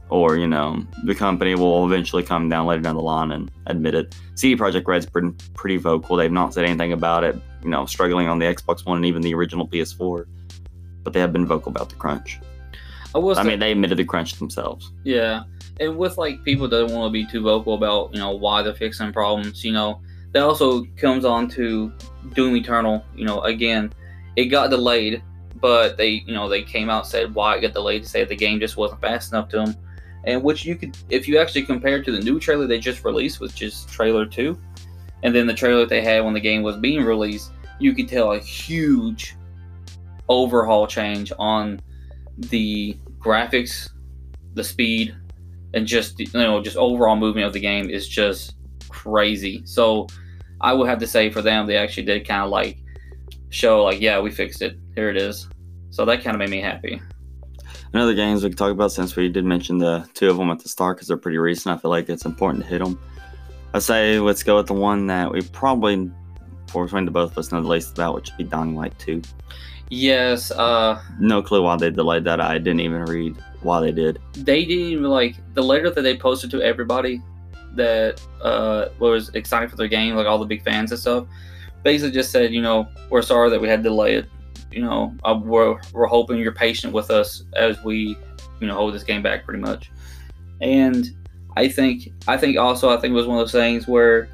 or 0.09 0.37
you 0.37 0.47
know 0.47 0.85
the 1.03 1.15
company 1.15 1.55
will 1.55 1.85
eventually 1.85 2.23
come 2.23 2.49
down 2.49 2.65
later 2.65 2.81
down 2.81 2.95
the 2.95 3.01
line 3.01 3.31
and 3.31 3.51
admit 3.65 3.95
it. 3.95 4.15
CD 4.35 4.55
Projekt 4.55 4.87
Red's 4.87 5.05
pretty, 5.05 5.31
pretty 5.53 5.77
vocal. 5.77 6.15
They've 6.15 6.31
not 6.31 6.53
said 6.53 6.65
anything 6.65 6.93
about 6.93 7.23
it. 7.23 7.35
You 7.63 7.69
know, 7.69 7.85
struggling 7.85 8.27
on 8.27 8.39
the 8.39 8.45
Xbox 8.45 8.85
One 8.85 8.97
and 8.97 9.05
even 9.05 9.21
the 9.21 9.33
original 9.33 9.67
PS4, 9.67 10.25
but 11.03 11.13
they 11.13 11.19
have 11.19 11.33
been 11.33 11.45
vocal 11.45 11.71
about 11.71 11.89
the 11.89 11.95
crunch. 11.95 12.39
I 13.15 13.19
will. 13.19 13.37
I 13.37 13.43
mean, 13.43 13.59
they 13.59 13.71
admitted 13.71 13.97
the 13.97 14.05
crunch 14.05 14.35
themselves. 14.35 14.91
Yeah, 15.03 15.43
and 15.79 15.97
with 15.97 16.17
like 16.17 16.43
people 16.43 16.67
that 16.67 16.87
don't 16.87 16.95
want 16.95 17.09
to 17.09 17.13
be 17.13 17.25
too 17.25 17.41
vocal 17.41 17.73
about 17.73 18.13
you 18.13 18.19
know 18.19 18.31
why 18.31 18.61
they're 18.61 18.73
fixing 18.73 19.11
problems, 19.11 19.63
you 19.63 19.71
know, 19.71 20.01
that 20.33 20.43
also 20.43 20.83
comes 20.97 21.25
on 21.25 21.49
to 21.49 21.91
Doom 22.33 22.55
Eternal. 22.55 23.03
You 23.15 23.25
know, 23.25 23.41
again, 23.41 23.91
it 24.35 24.45
got 24.45 24.69
delayed, 24.69 25.23
but 25.55 25.97
they 25.97 26.23
you 26.25 26.33
know 26.33 26.47
they 26.47 26.63
came 26.63 26.89
out 26.89 27.03
and 27.03 27.11
said 27.11 27.33
why 27.33 27.55
it 27.55 27.61
got 27.61 27.73
delayed 27.73 28.03
to 28.03 28.09
say 28.09 28.23
the 28.23 28.35
game 28.35 28.59
just 28.59 28.77
wasn't 28.77 29.01
fast 29.01 29.31
enough 29.31 29.49
to 29.49 29.57
them, 29.57 29.75
and 30.23 30.43
which 30.43 30.65
you 30.65 30.75
could 30.75 30.97
if 31.09 31.27
you 31.27 31.37
actually 31.37 31.63
compare 31.63 32.03
to 32.03 32.11
the 32.11 32.19
new 32.19 32.39
trailer 32.39 32.67
they 32.67 32.79
just 32.79 33.03
released, 33.03 33.39
which 33.39 33.61
is 33.61 33.85
trailer 33.85 34.25
two, 34.25 34.57
and 35.23 35.35
then 35.35 35.47
the 35.47 35.53
trailer 35.53 35.85
they 35.85 36.01
had 36.01 36.23
when 36.23 36.33
the 36.33 36.39
game 36.39 36.63
was 36.63 36.77
being 36.77 37.03
released, 37.03 37.51
you 37.79 37.93
could 37.93 38.07
tell 38.07 38.33
a 38.33 38.39
huge 38.39 39.35
overhaul 40.29 40.87
change 40.87 41.31
on 41.39 41.79
the 42.37 42.97
graphics, 43.19 43.89
the 44.53 44.63
speed, 44.63 45.15
and 45.73 45.85
just 45.85 46.19
you 46.19 46.27
know 46.33 46.61
just 46.61 46.77
overall 46.77 47.15
movement 47.15 47.47
of 47.47 47.53
the 47.53 47.59
game 47.59 47.89
is 47.89 48.07
just 48.07 48.55
crazy. 48.89 49.61
So 49.65 50.07
I 50.61 50.73
would 50.73 50.89
have 50.89 50.99
to 50.99 51.07
say 51.07 51.29
for 51.29 51.41
them 51.41 51.67
they 51.67 51.77
actually 51.77 52.03
did 52.03 52.27
kind 52.27 52.43
of 52.43 52.49
like 52.49 52.77
show 53.49 53.83
like 53.83 54.01
yeah 54.01 54.19
we 54.19 54.31
fixed 54.31 54.61
it 54.61 54.77
here 54.95 55.09
it 55.09 55.17
is. 55.17 55.47
So 55.89 56.05
that 56.05 56.23
kind 56.23 56.35
of 56.35 56.39
made 56.39 56.49
me 56.49 56.61
happy. 56.61 57.01
Another 57.93 58.13
games 58.13 58.43
we 58.43 58.49
could 58.49 58.57
talk 58.57 58.71
about 58.71 58.91
since 58.91 59.15
we 59.15 59.29
did 59.29 59.45
mention 59.45 59.77
the 59.77 60.07
two 60.13 60.29
of 60.29 60.37
them 60.37 60.49
at 60.49 60.59
the 60.59 60.69
start 60.69 60.97
because 60.97 61.07
they're 61.07 61.17
pretty 61.17 61.37
recent. 61.37 61.75
I 61.77 61.81
feel 61.81 61.91
like 61.91 62.09
it's 62.09 62.25
important 62.25 62.63
to 62.63 62.69
hit 62.69 62.83
them. 62.83 62.99
I 63.73 63.79
say 63.79 64.19
let's 64.19 64.43
go 64.43 64.57
with 64.57 64.67
the 64.67 64.73
one 64.73 65.07
that 65.07 65.31
we 65.31 65.41
probably, 65.41 66.09
between 66.73 67.05
the 67.05 67.11
both 67.11 67.31
of 67.31 67.37
us, 67.37 67.51
know 67.51 67.61
the 67.61 67.67
least 67.67 67.93
about, 67.93 68.15
which 68.15 68.29
would 68.31 68.37
be 68.37 68.43
Dying 68.43 68.75
Light 68.75 68.97
2. 68.99 69.21
Yes, 69.89 70.51
uh, 70.51 71.01
No 71.19 71.41
clue 71.41 71.63
why 71.63 71.77
they 71.77 71.89
delayed 71.89 72.25
that. 72.25 72.41
I 72.41 72.57
didn't 72.57 72.81
even 72.81 73.05
read 73.05 73.37
why 73.61 73.79
they 73.79 73.91
did. 73.91 74.19
they 74.33 74.65
didn't 74.65 74.85
even 74.85 75.05
like 75.05 75.35
the 75.53 75.63
letter 75.63 75.89
that 75.89 76.01
they 76.01 76.17
posted 76.17 76.51
to 76.51 76.61
everybody 76.61 77.21
that 77.73 78.21
uh 78.41 78.87
was 78.99 79.29
excited 79.29 79.69
for 79.69 79.75
their 79.77 79.87
game, 79.87 80.15
like 80.15 80.27
all 80.27 80.39
the 80.39 80.45
big 80.45 80.63
fans 80.63 80.91
and 80.91 80.99
stuff. 80.99 81.25
Basically, 81.83 82.11
just 82.11 82.31
said, 82.31 82.53
you 82.53 82.61
know, 82.61 82.87
we're 83.09 83.21
sorry 83.21 83.49
that 83.49 83.61
we 83.61 83.67
had 83.67 83.81
to 83.83 83.89
delay 83.89 84.15
it. 84.15 84.25
You 84.71 84.81
know, 84.81 85.15
uh, 85.23 85.39
we're 85.41 85.79
we're 85.93 86.07
hoping 86.07 86.37
you're 86.37 86.51
patient 86.51 86.93
with 86.93 87.09
us 87.09 87.43
as 87.55 87.81
we, 87.83 88.17
you 88.59 88.67
know, 88.67 88.75
hold 88.75 88.93
this 88.93 89.03
game 89.03 89.21
back, 89.23 89.45
pretty 89.45 89.61
much. 89.61 89.91
And 90.61 91.09
I 91.55 91.67
think 91.67 92.09
I 92.27 92.37
think 92.37 92.57
also 92.57 92.89
I 92.89 92.97
think 92.99 93.11
it 93.11 93.15
was 93.15 93.27
one 93.27 93.37
of 93.37 93.43
those 93.43 93.51
things 93.51 93.87
where 93.87 94.29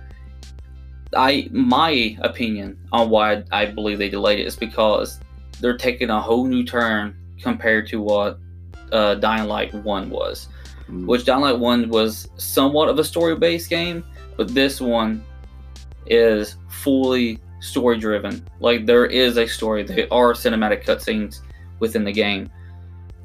I 1.16 1.48
my 1.52 2.18
opinion 2.22 2.78
on 2.92 3.10
why 3.10 3.44
I 3.52 3.66
believe 3.66 3.98
they 4.00 4.10
delayed 4.10 4.40
it 4.40 4.48
is 4.48 4.56
because 4.56 5.20
they're 5.60 5.78
taking 5.78 6.10
a 6.10 6.20
whole 6.20 6.46
new 6.46 6.64
turn 6.64 7.16
compared 7.42 7.88
to 7.90 8.02
what 8.02 8.40
uh, 8.92 9.16
Dying 9.16 9.48
Light 9.48 9.74
One 9.74 10.10
was 10.10 10.48
Mm. 10.90 11.06
which 11.06 11.26
Dying 11.26 11.42
Light 11.42 11.58
1 11.58 11.90
was 11.90 12.30
somewhat 12.38 12.90
of 12.90 13.00
a 13.00 13.04
story 13.04 13.36
based 13.36 13.70
game, 13.70 14.04
but 14.36 14.54
this 14.54 14.82
one 14.82 15.24
is 16.08 16.58
fully 16.68 17.40
story 17.64 17.98
driven. 17.98 18.46
Like, 18.60 18.86
there 18.86 19.06
is 19.06 19.38
a 19.38 19.48
story, 19.48 19.84
there 19.84 20.08
are 20.12 20.34
cinematic 20.34 20.84
cutscenes 20.84 21.40
within 21.80 22.04
the 22.04 22.12
game. 22.12 22.52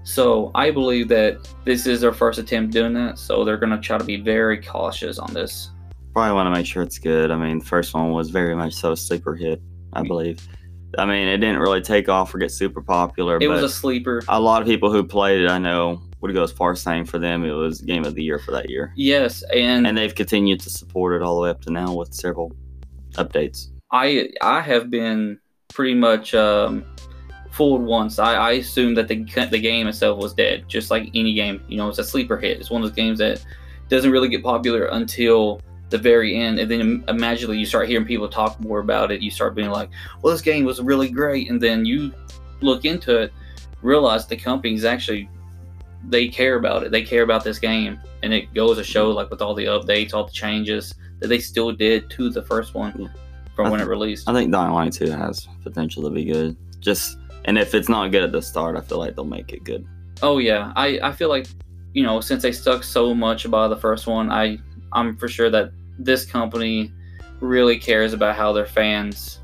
So, 0.05 0.51
I 0.55 0.70
believe 0.70 1.09
that 1.09 1.48
this 1.64 1.87
is 1.87 2.01
their 2.01 2.12
first 2.12 2.38
attempt 2.38 2.72
doing 2.72 2.94
that, 2.94 3.18
so 3.18 3.44
they're 3.44 3.59
going 3.59 3.72
to 3.72 3.81
try 3.81 3.98
to 3.98 4.05
be 4.05 4.16
very 4.16 4.62
cautious 4.62 5.18
on 5.18 5.35
this. 5.35 5.70
Probably 6.14 6.33
want 6.33 6.46
to 6.46 6.59
make 6.59 6.66
sure 6.66 6.83
it's 6.83 6.98
good. 6.98 7.31
I 7.31 7.37
mean, 7.37 7.59
the 7.59 7.64
first 7.64 7.94
one 7.94 8.12
was 8.12 8.31
very 8.31 8.55
much 8.57 8.74
so 8.74 8.92
a 8.92 8.96
sleeper 8.96 9.35
hit, 9.35 9.61
I 9.92 10.01
mm-hmm. 10.01 10.09
believe. 10.09 10.48
I 10.96 11.05
mean, 11.05 11.29
it 11.29 11.38
didn't 11.38 11.59
really 11.59 11.83
take 11.83 12.09
off 12.09 12.35
or 12.35 12.38
get 12.38 12.51
super 12.51 12.81
popular, 12.81 13.38
It 13.40 13.48
was 13.48 13.62
a 13.62 13.68
sleeper. 13.68 14.22
a 14.29 14.40
lot 14.40 14.62
of 14.62 14.68
people 14.68 14.90
who 14.90 15.05
played 15.05 15.42
it, 15.42 15.51
I 15.51 15.59
know, 15.59 16.01
would 16.20 16.33
go 16.33 16.42
as 16.42 16.53
far 16.53 16.72
as 16.72 16.81
saying 16.81 17.05
for 17.05 17.18
them 17.18 17.44
it 17.44 17.53
was 17.53 17.81
game 17.83 18.05
of 18.05 18.14
the 18.14 18.22
year 18.22 18.38
for 18.38 18.53
that 18.53 18.70
year. 18.70 18.92
Yes, 18.96 19.42
and, 19.55 19.87
And 19.87 19.96
they've 19.96 20.14
continued 20.14 20.61
to 20.61 20.70
support 20.70 21.14
it 21.14 21.22
all 21.22 21.37
the 21.37 21.42
way 21.42 21.51
up 21.51 21.61
to 21.62 21.70
now 21.70 21.92
with 21.94 22.14
several 22.14 22.57
updates. 23.12 23.68
I 23.90 24.31
I 24.42 24.61
have 24.61 24.90
been 24.90 25.38
pretty 25.68 25.94
much 25.94 26.35
um, 26.35 26.85
fooled 27.51 27.83
once. 27.83 28.18
I, 28.18 28.35
I 28.35 28.53
assumed 28.53 28.96
that 28.96 29.09
the 29.09 29.24
the 29.51 29.59
game 29.59 29.87
itself 29.87 30.18
was 30.18 30.35
dead, 30.35 30.68
just 30.68 30.90
like 30.90 31.11
any 31.14 31.35
game. 31.35 31.62
You 31.68 31.79
know, 31.79 31.88
it's 31.88 31.98
a 31.98 32.05
sleeper 32.05 32.37
hit. 32.37 32.59
It's 32.59 32.70
one 32.70 32.83
of 32.83 32.88
those 32.88 32.96
games 32.96 33.18
that 33.18 33.44
doesn't 33.88 34.11
really 34.11 34.29
get 34.29 34.42
popular 34.42 34.87
until 34.87 35.61
the 35.90 35.98
very 35.98 36.37
end, 36.37 36.59
and 36.59 36.70
then 36.70 37.05
immediately 37.09 37.59
you 37.59 37.64
start 37.64 37.88
hearing 37.88 38.07
people 38.07 38.29
talk 38.29 38.61
more 38.61 38.81
about 38.81 39.11
it. 39.11 39.22
You 39.22 39.31
start 39.31 39.55
being 39.55 39.70
like, 39.70 39.88
"Well, 40.22 40.33
this 40.33 40.42
game 40.42 40.64
was 40.64 40.81
really 40.81 41.09
great," 41.09 41.51
and 41.51 41.61
then 41.61 41.87
you 41.87 42.12
look 42.61 42.85
into 42.85 43.16
it, 43.16 43.33
realize 43.83 44.27
the 44.27 44.37
company's 44.37 44.85
actually 44.85 45.29
they 46.09 46.29
care 46.29 46.57
about 46.57 46.85
it. 46.85 46.90
They 46.90 47.03
care 47.03 47.22
about 47.22 47.42
this 47.42 47.59
game, 47.59 47.98
and 48.22 48.33
it 48.33 48.53
goes 48.55 48.77
to 48.77 48.85
show, 48.85 49.11
like 49.11 49.31
with 49.31 49.42
all 49.42 49.55
the 49.55 49.64
updates, 49.64 50.12
all 50.12 50.24
the 50.24 50.33
changes 50.33 50.94
that 51.20 51.29
they 51.29 51.38
still 51.38 51.72
did 51.72 52.09
to 52.11 52.31
the 52.31 52.42
first 52.42 52.74
one 52.74 52.92
Yeah. 52.98 53.28
From 53.59 53.66
I 53.66 53.71
when 53.71 53.81
it 53.81 53.88
released. 53.88 54.29
I 54.29 54.33
think 54.33 54.53
Dying 54.53 54.73
Light 54.73 54.92
2 54.92 55.11
has 55.11 55.49
potential 55.64 56.05
to 56.05 56.11
be 56.11 56.25
good. 56.25 56.57
Just 56.79 57.18
and 57.44 57.59
if 57.59 57.75
it's 57.75 57.88
not 57.88 58.12
good 58.12 58.23
at 58.23 58.31
the 58.31 58.40
start, 58.40 58.77
I 58.77 58.81
feel 58.83 58.99
like 58.99 59.16
they'll 59.16 59.25
make 59.25 59.53
it 59.53 59.64
good. 59.64 59.85
Oh 60.23 60.38
yeah, 60.38 60.73
I 60.77 61.01
I 61.03 61.11
feel 61.11 61.29
like 61.29 61.49
you 61.92 62.05
know 62.05 62.21
since 62.21 62.40
they 62.44 62.53
stuck 62.53 62.85
so 62.85 63.12
much 63.14 63.44
about 63.44 63.68
the 63.71 63.77
first 63.77 64.07
one, 64.07 64.31
I 64.31 64.59
I'm 64.92 65.16
for 65.16 65.27
sure 65.27 65.51
that 65.51 65.73
this 65.99 66.25
company 66.25 66.92
really 67.40 67.79
cares 67.79 68.12
about 68.12 68.37
how 68.37 68.53
their 68.53 68.66
fans 68.66 69.40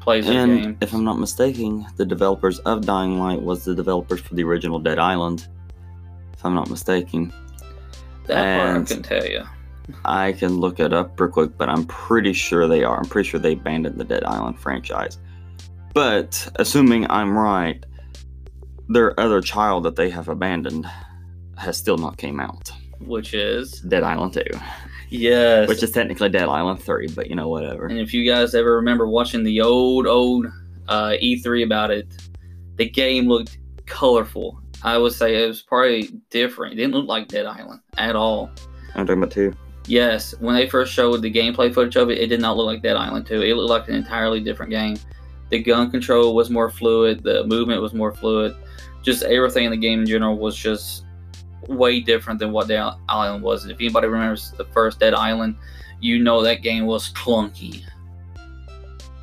plays 0.00 0.26
their 0.26 0.42
And 0.42 0.60
game. 0.60 0.78
if 0.80 0.92
I'm 0.92 1.04
not 1.04 1.20
mistaken, 1.20 1.86
the 1.96 2.04
developers 2.04 2.58
of 2.60 2.84
Dying 2.84 3.18
Light 3.20 3.40
was 3.40 3.64
the 3.64 3.76
developers 3.76 4.20
for 4.20 4.34
the 4.34 4.42
original 4.42 4.80
Dead 4.80 4.98
Island. 4.98 5.46
If 6.32 6.44
I'm 6.44 6.54
not 6.54 6.68
mistaken. 6.68 7.32
that 8.26 8.60
part 8.60 8.82
I 8.82 8.94
can 8.94 9.02
tell 9.04 9.24
you. 9.24 9.44
I 10.04 10.32
can 10.32 10.58
look 10.58 10.80
it 10.80 10.92
up 10.92 11.18
real 11.20 11.30
quick, 11.30 11.56
but 11.56 11.68
I'm 11.68 11.84
pretty 11.86 12.32
sure 12.32 12.66
they 12.66 12.84
are. 12.84 12.98
I'm 12.98 13.08
pretty 13.08 13.28
sure 13.28 13.40
they 13.40 13.52
abandoned 13.52 13.98
the 13.98 14.04
Dead 14.04 14.24
Island 14.24 14.58
franchise. 14.58 15.18
But 15.94 16.48
assuming 16.56 17.10
I'm 17.10 17.36
right, 17.36 17.84
their 18.88 19.18
other 19.18 19.40
child 19.40 19.84
that 19.84 19.96
they 19.96 20.10
have 20.10 20.28
abandoned 20.28 20.86
has 21.56 21.76
still 21.76 21.96
not 21.96 22.18
came 22.18 22.40
out. 22.40 22.70
Which 23.00 23.34
is 23.34 23.80
Dead 23.80 24.02
Island 24.02 24.34
2. 24.34 24.42
yes. 25.10 25.68
Which 25.68 25.82
is 25.82 25.90
technically 25.90 26.28
Dead 26.28 26.48
Island 26.48 26.82
3, 26.82 27.08
but 27.08 27.28
you 27.28 27.36
know, 27.36 27.48
whatever. 27.48 27.86
and 27.86 27.98
if 27.98 28.12
you 28.12 28.28
guys 28.28 28.54
ever 28.54 28.76
remember 28.76 29.06
watching 29.06 29.42
the 29.44 29.60
old 29.60 30.06
old 30.06 30.46
uh, 30.88 31.12
E3 31.22 31.64
about 31.64 31.90
it, 31.90 32.06
the 32.76 32.88
game 32.88 33.26
looked 33.26 33.58
colorful. 33.86 34.60
I 34.82 34.98
would 34.98 35.12
say 35.12 35.42
it 35.42 35.48
was 35.48 35.62
probably 35.62 36.10
different. 36.30 36.74
It 36.74 36.76
didn't 36.76 36.94
look 36.94 37.06
like 37.08 37.28
Dead 37.28 37.46
Island 37.46 37.80
at 37.96 38.14
all. 38.16 38.50
I'm 38.94 39.06
talking 39.06 39.22
about 39.22 39.32
2. 39.32 39.54
Yes, 39.86 40.34
when 40.40 40.54
they 40.54 40.68
first 40.68 40.92
showed 40.92 41.22
the 41.22 41.32
gameplay 41.32 41.72
footage 41.72 41.96
of 41.96 42.10
it, 42.10 42.18
it 42.18 42.26
did 42.26 42.40
not 42.40 42.56
look 42.56 42.66
like 42.66 42.82
Dead 42.82 42.96
Island 42.96 43.26
2. 43.26 43.42
It 43.42 43.54
looked 43.54 43.70
like 43.70 43.88
an 43.88 43.94
entirely 43.94 44.40
different 44.40 44.70
game. 44.70 44.96
The 45.50 45.62
gun 45.62 45.90
control 45.90 46.34
was 46.34 46.50
more 46.50 46.70
fluid, 46.70 47.22
the 47.22 47.44
movement 47.46 47.80
was 47.80 47.94
more 47.94 48.12
fluid. 48.12 48.56
Just 49.02 49.22
everything 49.22 49.64
in 49.64 49.70
the 49.70 49.76
game 49.76 50.00
in 50.00 50.06
general 50.06 50.36
was 50.36 50.56
just 50.56 51.04
way 51.68 52.00
different 52.00 52.40
than 52.40 52.52
what 52.52 52.68
Dead 52.68 52.92
Island 53.08 53.42
was. 53.42 53.66
If 53.66 53.76
anybody 53.78 54.08
remembers 54.08 54.52
the 54.52 54.64
first 54.64 54.98
Dead 54.98 55.14
Island, 55.14 55.56
you 56.00 56.18
know 56.22 56.42
that 56.42 56.62
game 56.62 56.86
was 56.86 57.12
clunky. 57.12 57.82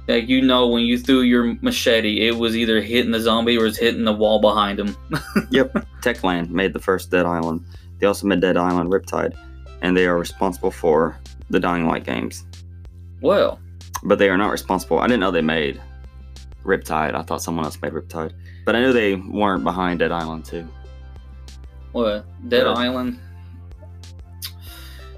Like 0.08 0.28
you 0.28 0.42
know 0.42 0.68
when 0.68 0.84
you 0.84 0.98
threw 0.98 1.22
your 1.22 1.58
machete, 1.62 2.28
it 2.28 2.36
was 2.36 2.58
either 2.58 2.82
hitting 2.82 3.12
the 3.12 3.20
zombie 3.20 3.58
or 3.58 3.66
it's 3.66 3.78
hitting 3.78 4.04
the 4.04 4.14
wall 4.14 4.40
behind 4.40 4.80
him. 4.80 4.96
Yep. 5.52 5.74
Techland 6.02 6.50
made 6.50 6.74
the 6.74 6.80
first 6.80 7.12
Dead 7.12 7.26
Island. 7.26 7.66
They 8.00 8.08
also 8.08 8.28
made 8.28 8.42
Dead 8.42 8.58
Island 8.58 8.92
Riptide, 8.92 9.38
and 9.84 9.96
they 9.96 10.08
are 10.08 10.18
responsible 10.18 10.72
for 10.72 11.16
the 11.52 11.60
Dying 11.60 11.88
Light 11.88 12.04
games. 12.06 12.46
Well, 13.22 13.60
But 14.04 14.18
they 14.20 14.30
are 14.30 14.38
not 14.38 14.52
responsible. 14.52 15.00
I 15.00 15.06
didn't 15.08 15.20
know 15.22 15.30
they 15.32 15.42
made 15.42 15.80
Riptide. 16.66 17.14
I 17.16 17.22
thought 17.22 17.42
someone 17.42 17.64
else 17.66 17.80
made 17.82 17.94
Riptide. 17.94 18.34
But 18.66 18.76
I 18.76 18.80
knew 18.82 18.92
they 18.94 19.16
weren't 19.16 19.64
behind 19.64 20.00
Dead 20.00 20.12
Island 20.12 20.46
too. 20.46 20.68
what 21.92 22.26
Dead 22.50 22.66
Uh, 22.66 22.74
Island? 22.74 23.20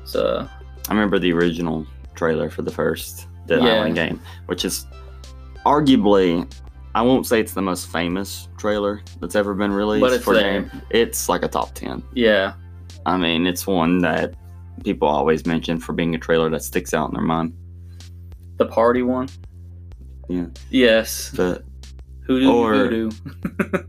So 0.04 0.48
I 0.90 0.94
remember 0.94 1.20
the 1.20 1.32
original 1.34 1.86
trailer 2.16 2.50
for 2.50 2.62
the 2.62 2.72
first 2.72 3.28
Dead 3.48 3.62
Yeah. 3.64 3.70
Island 3.76 3.96
game, 3.96 4.22
which 4.48 4.66
is 4.66 4.86
arguably, 5.66 6.52
I 6.94 7.02
won't 7.02 7.26
say 7.26 7.40
it's 7.40 7.54
the 7.54 7.62
most 7.62 7.88
famous 7.92 8.48
trailer 8.58 9.02
that's 9.20 9.36
ever 9.36 9.54
been 9.54 9.72
released 9.72 10.02
But 10.02 10.14
it's 10.14 10.24
for 10.24 10.34
a 10.34 10.38
there. 10.38 10.62
game. 10.62 10.82
It's 10.90 11.28
like 11.30 11.44
a 11.44 11.48
top 11.48 11.74
10. 11.74 12.04
yeah, 12.14 12.54
I 13.06 13.18
mean, 13.18 13.46
it's 13.48 13.68
one 13.68 14.00
that 14.00 14.34
people 14.84 15.08
always 15.08 15.46
mention 15.46 15.80
for 15.80 15.94
being 15.94 16.14
a 16.16 16.18
trailer 16.20 16.50
that 16.50 16.64
sticks 16.64 16.94
out 16.94 17.10
in 17.10 17.16
their 17.16 17.24
mind. 17.24 17.54
the 18.58 18.66
party 18.66 19.02
one. 19.04 19.28
Yeah. 20.30 20.46
Yes. 20.70 21.32
But 21.36 21.64
Hoodoo 22.26 22.50
Or- 22.52 22.74
voodoo. 22.76 23.12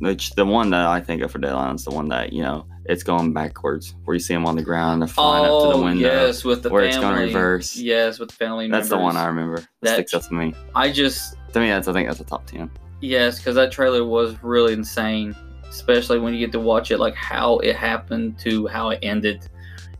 which 0.00 0.30
the 0.34 0.44
one 0.44 0.70
that 0.70 0.86
I 0.86 1.00
think 1.00 1.22
of 1.22 1.30
for 1.30 1.38
Dead 1.38 1.52
Island's 1.52 1.84
the 1.84 1.90
one 1.92 2.08
that, 2.08 2.32
you 2.32 2.42
know, 2.42 2.66
it's 2.86 3.04
going 3.04 3.32
backwards, 3.32 3.94
where 4.04 4.14
you 4.14 4.18
see 4.20 4.34
them 4.34 4.46
on 4.46 4.56
the 4.56 4.62
ground, 4.62 5.00
they're 5.02 5.06
flying 5.08 5.44
up 5.44 5.50
to 5.62 5.66
the 5.68 5.74
Oh 5.74 5.84
window. 5.84 6.00
yes, 6.08 6.42
with 6.44 6.64
the 6.64 6.70
where 6.70 6.82
family. 6.82 6.96
it's 6.96 7.00
gonna 7.00 7.20
reverse. 7.20 7.76
Yes, 7.76 8.18
with 8.18 8.30
the 8.30 8.34
family. 8.34 8.68
That's 8.68 8.88
the 8.88 8.98
one 8.98 9.16
I 9.16 9.26
remember. 9.26 9.58
That, 9.58 9.68
That- 9.82 9.94
sticks 9.94 10.14
out 10.14 10.22
to 10.24 10.34
me. 10.34 10.54
I 10.74 10.90
just 10.90 11.36
To 11.52 11.60
me, 11.60 11.68
that's 11.68 11.86
I 11.86 11.92
think 11.92 12.08
that's 12.08 12.18
a 12.20 12.24
top 12.24 12.46
ten. 12.46 12.68
yes, 13.00 13.38
because 13.38 13.54
that 13.54 13.70
trailer 13.70 14.04
was 14.04 14.34
really 14.42 14.72
insane, 14.72 15.36
especially 15.68 16.18
when 16.18 16.34
you 16.34 16.40
get 16.40 16.50
to 16.52 16.60
watch 16.60 16.90
it, 16.90 16.98
like 16.98 17.14
how 17.14 17.58
it 17.58 17.76
happened 17.76 18.38
to 18.40 18.66
how 18.66 18.88
it 18.90 18.98
ended. 19.02 19.48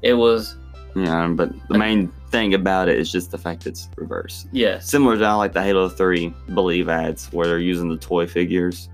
It 0.02 0.14
was 0.14 0.56
Yeah, 0.94 1.28
but 1.28 1.50
the 1.68 1.78
main 1.78 2.08
thing 2.30 2.54
about 2.54 2.88
it 2.88 2.98
is 2.98 3.10
just 3.10 3.30
the 3.30 3.38
fact 3.38 3.66
it's 3.66 3.88
reversed. 3.96 4.48
Yeah. 4.52 4.78
Similar 4.80 5.18
to 5.18 5.26
how 5.26 5.38
like 5.38 5.52
the 5.52 5.62
Halo 5.62 5.88
Three 5.88 6.34
Believe 6.54 6.88
ads, 6.88 7.32
where 7.32 7.46
they're 7.46 7.58
using 7.58 7.88
the 7.88 7.96
toy 7.96 8.26
figures 8.26 8.88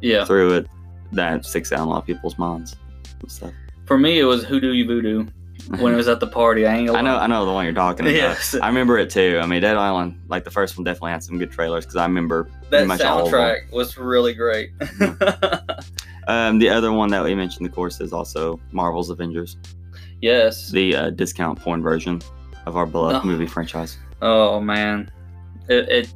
yeah. 0.00 0.24
through 0.24 0.54
it. 0.54 0.66
That 1.12 1.44
sticks 1.44 1.72
out 1.72 1.80
in 1.80 1.84
a 1.84 1.90
lot 1.90 1.98
of 1.98 2.06
people's 2.06 2.38
minds. 2.38 2.76
and 3.20 3.30
stuff. 3.30 3.52
For 3.84 3.98
me, 3.98 4.18
it 4.18 4.24
was 4.24 4.44
hoodoo 4.44 4.72
You 4.72 4.86
voodoo 4.86 5.26
when 5.78 5.92
it 5.92 5.96
was 5.96 6.08
at 6.08 6.20
the 6.20 6.26
party. 6.26 6.66
I 6.66 6.76
ain't 6.76 6.90
I 6.96 7.02
know. 7.02 7.16
I 7.16 7.26
know 7.26 7.44
the 7.44 7.52
one 7.52 7.64
you're 7.64 7.74
talking 7.74 8.06
about. 8.06 8.14
Yes. 8.16 8.54
I 8.54 8.68
remember 8.68 8.98
it 8.98 9.10
too. 9.10 9.38
I 9.42 9.46
mean, 9.46 9.60
Dead 9.60 9.76
Island, 9.76 10.20
like 10.28 10.44
the 10.44 10.50
first 10.50 10.76
one, 10.76 10.84
definitely 10.84 11.12
had 11.12 11.22
some 11.22 11.38
good 11.38 11.52
trailers 11.52 11.84
because 11.84 11.96
I 11.96 12.04
remember 12.04 12.48
that 12.62 12.70
pretty 12.70 12.86
much 12.86 13.02
all 13.02 13.26
of 13.26 13.30
them. 13.30 13.40
soundtrack 13.40 13.72
was 13.72 13.98
really 13.98 14.32
great. 14.32 14.70
Um, 16.28 16.58
the 16.58 16.68
other 16.68 16.92
one 16.92 17.10
that 17.10 17.24
we 17.24 17.34
mentioned, 17.34 17.66
of 17.66 17.74
course, 17.74 18.00
is 18.00 18.12
also 18.12 18.60
Marvel's 18.70 19.10
Avengers, 19.10 19.56
yes. 20.22 20.70
the 20.70 20.96
uh, 20.96 21.10
discount 21.10 21.60
porn 21.60 21.82
version 21.82 22.22
of 22.66 22.76
our 22.76 22.86
beloved 22.86 23.24
No. 23.24 23.30
movie 23.30 23.46
franchise. 23.46 23.98
Oh 24.22 24.60
man, 24.60 25.10
it, 25.68 25.88
it 25.88 26.14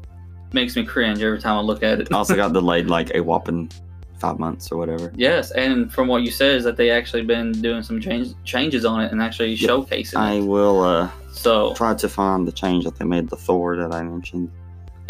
makes 0.53 0.77
me 0.77 0.85
cringe 0.85 1.21
every 1.23 1.41
time 1.41 1.57
I 1.59 1.61
look 1.61 1.83
at 1.83 2.01
it. 2.01 2.13
Also 2.13 2.35
got 2.37 2.53
delayed 2.53 2.87
like 2.97 3.15
a 3.15 3.21
whopping 3.21 3.71
five 4.19 4.39
months 4.39 4.73
or 4.73 4.79
whatever. 4.79 5.13
yes, 5.15 5.51
and 5.51 5.93
from 5.93 6.09
what 6.09 6.23
you 6.23 6.31
said 6.31 6.55
is 6.57 6.65
that 6.65 6.77
they 6.79 6.91
actually 6.91 7.23
been 7.23 7.53
doing 7.61 7.83
some 7.83 8.01
change, 8.01 8.29
changes 8.45 8.85
on 8.87 9.03
it 9.03 9.13
and 9.13 9.21
actually 9.21 9.53
Yeah, 9.55 9.69
showcasing 9.69 10.17
I 10.17 10.35
it. 10.35 10.41
will 10.41 10.81
uh, 10.83 11.11
So, 11.33 11.75
try 11.75 11.95
to 11.95 12.09
find 12.09 12.49
the 12.49 12.53
change 12.53 12.85
that 12.85 12.97
they 12.97 13.05
made 13.05 13.29
the 13.29 13.37
Thor 13.37 13.77
that 13.77 13.93
I 13.93 14.03
mentioned. 14.03 14.51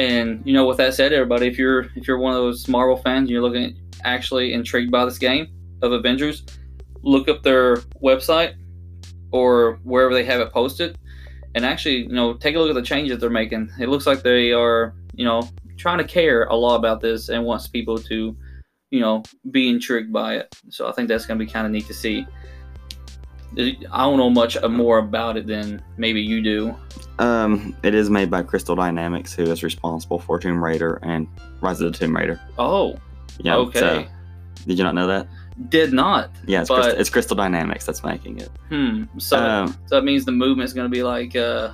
and 0.01 0.43
you 0.45 0.53
know, 0.53 0.67
with 0.67 0.79
that 0.79 0.95
said, 0.95 1.13
everybody, 1.13 1.47
if 1.47 1.57
you're 1.59 1.83
if 1.95 2.09
you're 2.09 2.19
one 2.19 2.33
of 2.33 2.39
those 2.39 2.67
Marvel 2.67 2.97
fans, 2.97 3.21
and 3.25 3.31
you're 3.31 3.43
looking 3.43 3.79
actually 4.05 4.53
intrigued 4.55 4.91
by 4.91 5.05
this 5.05 5.19
game, 5.19 5.47
of 5.83 5.93
Avengers, 5.93 6.43
look 7.03 7.29
up 7.29 7.43
their 7.45 7.77
website 8.03 8.55
or 9.37 9.79
wherever 9.85 10.15
they 10.15 10.25
have 10.25 10.41
it 10.41 10.53
posted, 10.53 10.99
and 11.55 11.65
actually, 11.65 11.99
you 12.03 12.09
know, 12.09 12.35
take 12.35 12.55
a 12.57 12.59
look 12.59 12.71
at 12.71 12.75
the 12.75 12.83
changes 12.83 13.19
they're 13.19 13.31
making. 13.31 13.71
It 13.79 13.89
looks 13.89 14.07
like 14.07 14.23
they 14.23 14.53
are, 14.53 14.95
you 15.15 15.25
know, 15.25 15.49
trying 15.77 15.99
to 15.99 16.05
care 16.05 16.45
a 16.45 16.57
lot 16.57 16.77
about 16.77 17.01
this 17.01 17.29
and 17.29 17.45
wants 17.45 17.67
people 17.67 17.99
to, 17.99 18.37
you 18.91 19.01
know, 19.01 19.23
be 19.51 19.69
intrigued 19.69 20.13
by 20.13 20.37
it. 20.37 20.55
So 20.71 20.89
I 20.89 20.93
think 20.93 21.09
that's 21.09 21.27
going 21.27 21.39
to 21.39 21.45
be 21.45 21.51
kind 21.51 21.67
of 21.67 21.73
neat 21.73 21.87
to 21.87 21.95
see. 21.95 22.27
I 23.59 24.05
don't 24.05 24.19
know 24.19 24.29
much 24.29 24.57
more 24.69 24.99
about 24.99 25.37
it 25.37 25.47
than 25.47 25.83
maybe 25.97 26.21
you 26.21 26.43
do. 26.43 26.75
Um, 27.19 27.75
it 27.83 27.95
is 27.95 28.11
made 28.11 28.31
by 28.31 28.43
Crystal 28.43 28.77
Dynamics, 28.77 29.33
who 29.33 29.45
is 29.45 29.63
responsible 29.63 30.19
for 30.19 30.39
Tomb 30.39 30.63
Raider 30.63 30.99
and 31.03 31.27
Rise 31.63 31.81
of 31.81 31.91
the 31.93 31.99
Tomb 31.99 32.15
Raider. 32.15 32.39
Oh, 32.59 32.97
Yeah. 33.39 33.57
okay. 33.57 33.79
so- 33.81 34.05
did 34.67 34.77
you 34.79 34.85
not 34.85 34.95
know 34.95 35.07
that? 35.07 35.27
Did 35.69 35.93
not. 35.93 36.31
Yeah, 36.47 36.61
it's, 36.61 36.69
But- 36.69 36.83
Crystal, 36.83 37.01
it's 37.01 37.11
Crystal 37.11 37.37
Dynamics 37.37 37.87
that's 37.87 38.05
making 38.05 38.39
it. 38.41 38.51
Hmm. 38.69 39.05
So, 39.19 39.39
Um, 39.39 39.69
so 39.87 39.97
that 39.97 40.03
means 40.05 40.25
the 40.25 40.33
movement's 40.33 40.73
going 40.73 40.85
to 40.91 40.95
be 40.95 41.03
like 41.03 41.35
uh, 41.35 41.71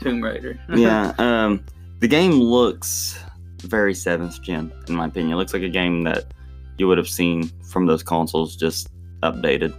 Tomb 0.00 0.22
Raider. 0.22 0.58
yeah. 0.74 1.12
Um, 1.18 1.64
the 1.98 2.08
game 2.08 2.32
looks 2.32 3.18
very 3.62 3.94
seventh 3.94 4.40
gen, 4.42 4.72
in 4.88 4.94
my 4.94 5.06
opinion. 5.06 5.32
It 5.32 5.36
looks 5.36 5.52
like 5.52 5.62
a 5.62 5.68
game 5.68 6.04
that 6.04 6.32
you 6.78 6.86
would 6.88 6.98
have 6.98 7.08
seen 7.08 7.50
from 7.68 7.86
those 7.86 8.02
consoles, 8.02 8.56
just 8.56 8.88
updated. 9.22 9.74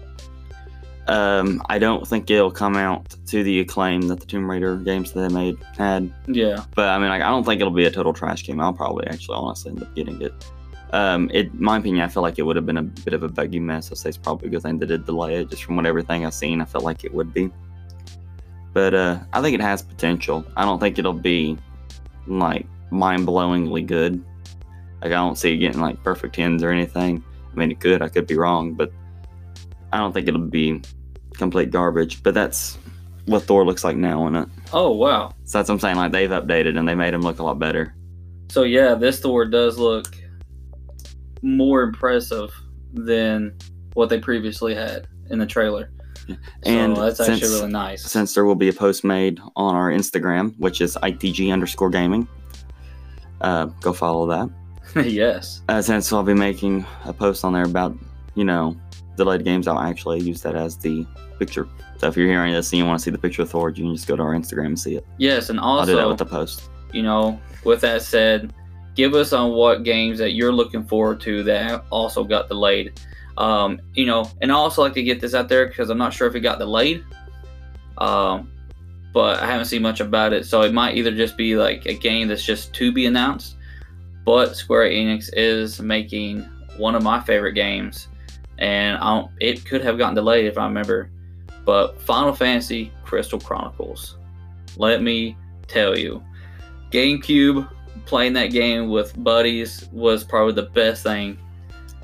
Um, 1.08 1.62
I 1.68 1.80
don't 1.80 2.08
think 2.08 2.30
it'll 2.30 2.52
come 2.52 2.76
out 2.76 3.16
to 3.28 3.44
the 3.44 3.60
acclaim 3.62 4.02
that 4.04 4.20
the 4.20 4.26
Tomb 4.26 4.50
Raider 4.50 4.76
games 4.78 5.12
that 5.14 5.28
they 5.28 5.34
made 5.34 5.58
had. 5.78 6.14
yeah. 6.28 6.64
But 6.76 6.90
I 6.90 7.00
mean, 7.00 7.10
like, 7.10 7.22
I 7.24 7.30
don't 7.30 7.44
think 7.44 7.60
it'll 7.60 7.74
be 7.74 7.86
a 7.86 7.92
total 7.92 8.14
trash 8.14 8.44
game. 8.46 8.62
I'll 8.62 8.72
probably 8.74 9.08
actually 9.08 9.36
honestly 9.36 9.72
end 9.72 9.82
up 9.82 9.96
getting 9.96 10.22
it. 10.22 10.32
Um, 10.92 11.30
it, 11.34 11.54
my 11.54 11.78
opinion, 11.78 12.04
I 12.04 12.10
feel 12.10 12.22
like 12.22 12.38
it 12.38 12.42
would 12.42 12.58
have 12.58 12.66
been 12.66 12.78
a 12.78 12.84
bit 12.84 13.14
of 13.14 13.24
a 13.24 13.30
buggy 13.30 13.60
mess. 13.60 13.92
I 13.92 13.96
say 13.96 14.10
it's 14.10 14.18
probably 14.18 14.50
a 14.50 14.52
good 14.52 14.62
thing 14.62 14.78
they 14.78 14.86
did 14.86 15.06
delay 15.06 15.36
it. 15.36 15.50
Just 15.50 15.64
from 15.64 15.78
what 15.78 15.86
everything 15.86 16.26
I've 16.26 16.34
seen, 16.34 16.62
I 16.62 16.66
felt 16.66 16.84
like 16.84 17.06
it 17.06 17.14
would 17.14 17.34
be. 17.34 17.50
But 18.74 18.94
uh, 18.94 19.20
I 19.34 19.42
think 19.42 19.56
it 19.56 19.62
has 19.62 19.82
potential. 19.82 20.46
I 20.58 20.66
don't 20.66 20.80
think 20.80 21.00
it'll 21.00 21.14
be 21.14 21.58
like 22.28 22.68
mind-blowingly 22.90 23.86
good. 23.86 24.24
Like 25.02 25.12
I 25.12 25.16
don't 25.16 25.38
see 25.38 25.54
it 25.54 25.58
getting 25.58 25.82
like 25.82 26.02
perfect 26.04 26.36
tens 26.36 26.62
or 26.62 26.72
anything. 26.72 27.24
I 27.52 27.56
mean, 27.56 27.72
it 27.72 27.80
could. 27.80 28.02
I 28.02 28.10
could 28.10 28.28
be 28.28 28.36
wrong, 28.36 28.74
but 28.74 28.92
I 29.92 29.98
don't 29.98 30.12
think 30.14 30.28
it'll 30.28 30.42
be 30.42 30.82
complete 31.34 31.72
garbage. 31.72 32.22
But 32.22 32.34
that's 32.34 32.78
what 33.26 33.44
Thor 33.44 33.66
looks 33.66 33.84
like 33.84 33.96
now 33.96 34.28
in 34.28 34.36
it. 34.36 34.48
Oh 34.74 34.92
wow. 34.92 35.34
So 35.46 35.58
that's 35.58 35.70
what 35.70 35.76
I'm 35.76 35.80
saying. 35.80 35.96
Like 35.98 36.12
they've 36.12 36.30
updated 36.30 36.78
and 36.78 36.88
they 36.88 36.96
made 36.96 37.14
him 37.14 37.22
look 37.22 37.40
a 37.40 37.44
lot 37.44 37.60
better. 37.60 37.96
So 38.50 38.64
yeah, 38.64 38.94
this 38.94 39.20
Thor 39.20 39.46
does 39.46 39.78
look 39.78 40.16
more 41.42 41.84
impressive 41.84 42.52
than 42.94 43.58
what 43.94 44.10
they 44.10 44.20
previously 44.20 44.76
had 44.76 45.08
in 45.30 45.40
the 45.40 45.46
trailer. 45.46 45.92
Yeah. 46.28 46.36
So 46.64 46.72
And 46.72 46.98
that's 46.98 47.20
actually 47.20 47.50
really 47.50 47.72
nice. 47.72 48.04
Since 48.04 48.34
there 48.34 48.46
will 48.46 48.56
be 48.56 48.70
a 48.70 48.74
post 48.74 49.04
made 49.04 49.40
on 49.56 49.76
our 49.76 49.90
Instagram, 49.90 50.58
which 50.60 50.82
is 50.82 50.98
ITG 51.02 51.52
underscore 51.52 51.90
gaming. 51.90 52.28
Uh, 53.42 53.66
go 53.82 53.92
follow 53.92 54.28
that. 54.28 54.50
yes. 55.10 55.62
Uh, 55.68 55.82
since 55.82 56.12
I'll 56.14 56.24
be 56.24 56.34
making 56.34 56.86
a 57.06 57.14
post 57.14 57.44
on 57.44 57.54
there 57.54 57.64
about, 57.64 57.98
you 58.36 58.44
know, 58.44 58.78
delayed 59.18 59.44
games, 59.44 59.68
I'll 59.68 59.80
actually 59.80 60.20
use 60.22 60.42
that 60.44 60.56
as 60.56 60.78
the 60.78 61.06
picture. 61.40 61.68
So 61.98 62.08
if 62.08 62.18
you're 62.18 62.28
hearing 62.28 62.54
this 62.54 62.72
and 62.72 62.80
you 62.80 62.86
want 62.86 63.00
to 63.00 63.04
see 63.04 63.12
the 63.12 63.18
picture 63.18 63.42
of 63.42 63.50
Thor, 63.50 63.70
you 63.70 63.84
can 63.84 63.96
just 63.96 64.08
go 64.08 64.16
to 64.16 64.22
our 64.24 64.34
Instagram 64.34 64.68
and 64.68 64.80
see 64.80 64.96
it. 64.96 65.06
Yes, 65.18 65.50
and 65.50 65.60
also 65.60 65.82
I'll 65.82 65.86
do 65.86 65.96
that 65.96 66.02
also, 66.02 66.10
with 66.10 66.18
the 66.20 66.26
post. 66.26 66.70
you 66.94 67.04
know, 67.04 67.40
with 67.64 67.82
that 67.82 68.02
said, 68.02 68.54
give 68.96 69.14
us 69.14 69.34
on 69.34 69.52
what 69.52 69.84
games 69.84 70.20
that 70.20 70.34
you're 70.34 70.52
looking 70.52 70.84
forward 70.84 71.20
to 71.22 71.44
that 71.44 71.86
also 71.90 72.24
got 72.24 72.48
delayed. 72.48 73.00
Um, 73.38 73.82
you 73.94 74.06
know, 74.06 74.30
and 74.42 74.52
I 74.52 74.56
also 74.56 74.82
like 74.82 74.94
to 74.94 75.04
get 75.04 75.22
this 75.22 75.34
out 75.34 75.50
there 75.50 75.68
because 75.68 75.90
I'm 75.90 75.98
not 75.98 76.14
sure 76.14 76.28
if 76.28 76.36
it 76.36 76.42
got 76.42 76.60
delayed. 76.60 77.04
Um, 77.98 78.52
but 79.14 79.42
I 79.42 79.46
haven't 79.46 79.66
seen 79.66 79.82
much 79.82 80.00
about 80.00 80.34
it, 80.34 80.46
so 80.46 80.62
it 80.62 80.74
might 80.74 80.96
either 80.96 81.12
just 81.12 81.36
be 81.38 81.56
like 81.56 81.86
a 81.86 81.94
game 81.94 82.28
that's 82.28 82.44
just 82.44 82.74
to 82.76 82.92
be 82.92 83.06
announced. 83.06 83.56
But 84.26 84.56
Square 84.56 84.92
Enix 84.92 85.30
is 85.34 85.82
making 85.82 86.42
one 86.78 86.96
of 86.96 87.04
my 87.04 87.20
favorite 87.20 87.54
games, 87.54 88.08
and 88.58 88.98
I 89.02 89.28
it 89.40 89.66
could 89.66 89.82
have 89.82 89.98
gotten 89.98 90.16
delayed 90.16 90.46
if 90.46 90.58
I 90.58 90.66
remember. 90.66 91.10
But 91.66 92.02
Final 92.02 92.34
Fantasy 92.34 92.92
Crystal 93.04 93.40
Chronicles. 93.40 94.18
Let 94.78 95.02
me 95.02 95.36
tell 95.68 95.98
you, 95.98 96.24
GameCube 96.92 97.70
playing 98.06 98.34
that 98.34 98.48
game 98.48 98.90
with 98.90 99.22
buddies 99.24 99.88
was 99.92 100.24
probably 100.24 100.54
the 100.54 100.70
best 100.70 101.04
thing. 101.04 101.38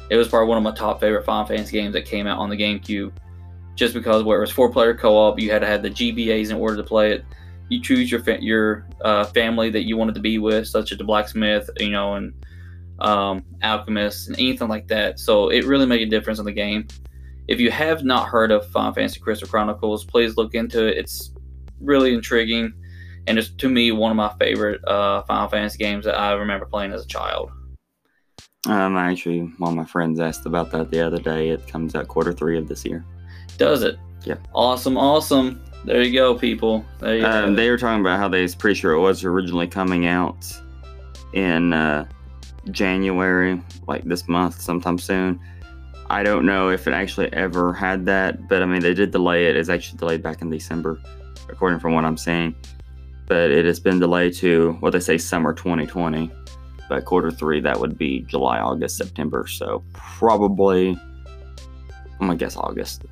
It 0.10 0.16
was 0.16 0.28
probably 0.28 0.48
one 0.48 0.58
of 0.58 0.64
my 0.64 0.72
top 0.72 1.00
favorite 1.00 1.26
Final 1.26 1.46
Fantasy 1.46 1.74
games 1.74 1.94
that 1.94 2.06
came 2.06 2.28
out 2.28 2.40
on 2.40 2.50
the 2.50 2.56
GameCube. 2.56 3.12
Just 3.76 3.94
because 3.94 4.24
where 4.24 4.38
it 4.38 4.42
was 4.42 4.52
four 4.52 4.72
player 4.72 4.96
co 4.96 5.16
op, 5.16 5.40
you 5.40 5.52
had 5.52 5.60
to 5.60 5.68
have 5.68 5.84
the 5.84 5.90
GBAs 5.90 6.50
in 6.50 6.56
order 6.56 6.78
to 6.78 6.84
play 6.84 7.12
it. 7.12 7.26
You 7.70 7.82
choose 7.82 8.10
your 8.10 8.22
fa- 8.22 8.42
your 8.42 8.88
uh, 9.02 9.26
family 9.26 9.70
that 9.70 9.84
you 9.84 9.98
wanted 9.98 10.16
to 10.16 10.22
be 10.22 10.40
with, 10.40 10.68
such 10.68 10.92
as 10.92 10.98
the 10.98 11.04
blacksmith, 11.04 11.70
you 11.78 11.92
know, 11.92 12.16
and 12.16 12.34
um, 13.00 13.44
alchemist, 13.62 14.30
and 14.30 14.40
anything 14.40 14.68
like 14.68 14.88
that. 14.88 15.20
So 15.20 15.50
it 15.50 15.66
really 15.66 15.86
made 15.86 16.02
a 16.02 16.10
difference 16.10 16.40
in 16.40 16.46
the 16.46 16.54
game. 16.54 16.88
If 17.48 17.60
you 17.60 17.70
have 17.72 18.04
not 18.04 18.28
heard 18.28 18.52
of 18.52 18.66
Final 18.72 18.94
Fantasy 18.94 19.20
Crystal 19.20 19.48
Chronicles, 19.48 20.06
please 20.06 20.38
look 20.38 20.56
into 20.56 20.88
it. 20.88 20.98
It's 20.98 21.32
really 21.80 22.14
intriguing, 22.14 22.74
and 23.28 23.38
it's 23.38 23.50
to 23.50 23.70
me 23.70 23.92
one 23.92 24.12
of 24.12 24.18
my 24.18 24.34
favorite 24.40 24.84
uh, 24.88 25.22
Final 25.24 25.48
Fantasy 25.50 25.78
games 25.78 26.06
that 26.06 26.18
I 26.18 26.34
remember 26.34 26.66
playing 26.66 26.94
as 26.94 27.04
a 27.04 27.08
child. 27.08 27.52
Um, 28.66 28.98
I 28.98 29.12
actually, 29.12 29.42
one 29.60 29.72
of 29.72 29.78
my 29.78 29.86
friends 29.86 30.20
asked 30.20 30.46
about 30.46 30.72
that 30.72 30.92
the 30.92 31.00
other 31.00 31.20
day. 31.20 31.50
It 31.50 31.68
comes 31.68 31.96
out 31.96 32.08
quarter 32.08 32.34
three 32.34 32.58
of 32.58 32.68
this 32.68 32.84
year. 32.86 33.06
Does 33.58 33.84
it? 33.84 33.98
Yeah. 34.24 34.36
Awesome, 34.54 34.98
awesome. 34.98 35.64
There 35.86 36.02
you 36.02 36.12
go, 36.14 36.36
people. 36.36 36.84
There 37.00 37.18
you 37.18 37.26
Um, 37.26 37.52
go. 37.52 37.56
they 37.56 37.70
were 37.70 37.78
talking 37.78 38.02
about 38.02 38.20
how 38.20 38.28
they 38.28 38.42
was 38.42 38.56
pretty 38.56 38.78
sure 38.80 38.92
it 38.94 39.00
was 39.00 39.24
originally 39.24 39.68
coming 39.68 40.06
out 40.06 40.46
in 41.34 41.72
uh, 41.72 42.08
January, 42.72 43.62
like 43.88 44.04
this 44.04 44.28
month, 44.28 44.60
sometime 44.60 44.98
soon. 44.98 45.40
I 46.10 46.24
don't 46.24 46.46
know 46.46 46.70
if 46.70 46.88
it 46.88 46.94
actually 46.94 47.32
ever 47.34 47.74
had 47.74 48.06
that, 48.08 48.48
but 48.50 48.62
I 48.62 48.66
mean, 48.66 48.82
they 48.82 48.94
did 48.94 49.12
delay 49.12 49.48
it. 49.48 49.56
It's 49.56 49.70
actually 49.70 49.98
delayed 50.00 50.24
back 50.24 50.42
in 50.42 50.50
December, 50.50 51.00
according 51.50 51.80
from 51.80 51.94
what 51.94 52.04
I'm 52.06 52.18
seeing. 52.18 52.56
But 53.28 53.52
it 53.52 53.66
has 53.66 53.80
been 53.80 54.00
delayed 54.00 54.34
to 54.36 54.74
what 54.80 54.92
they 54.94 55.00
say 55.00 55.18
summer 55.18 55.54
2020. 55.54 56.32
But 56.90 57.04
quarter 57.06 57.30
three, 57.32 57.60
that 57.62 57.80
would 57.80 57.98
be 57.98 58.22
July, 58.22 58.60
August, 58.60 58.98
September. 58.98 59.46
So 59.48 59.84
probably, 59.94 60.98
I'm 62.20 62.28
gonna 62.28 62.36
guess 62.36 62.56
August. 62.58 63.04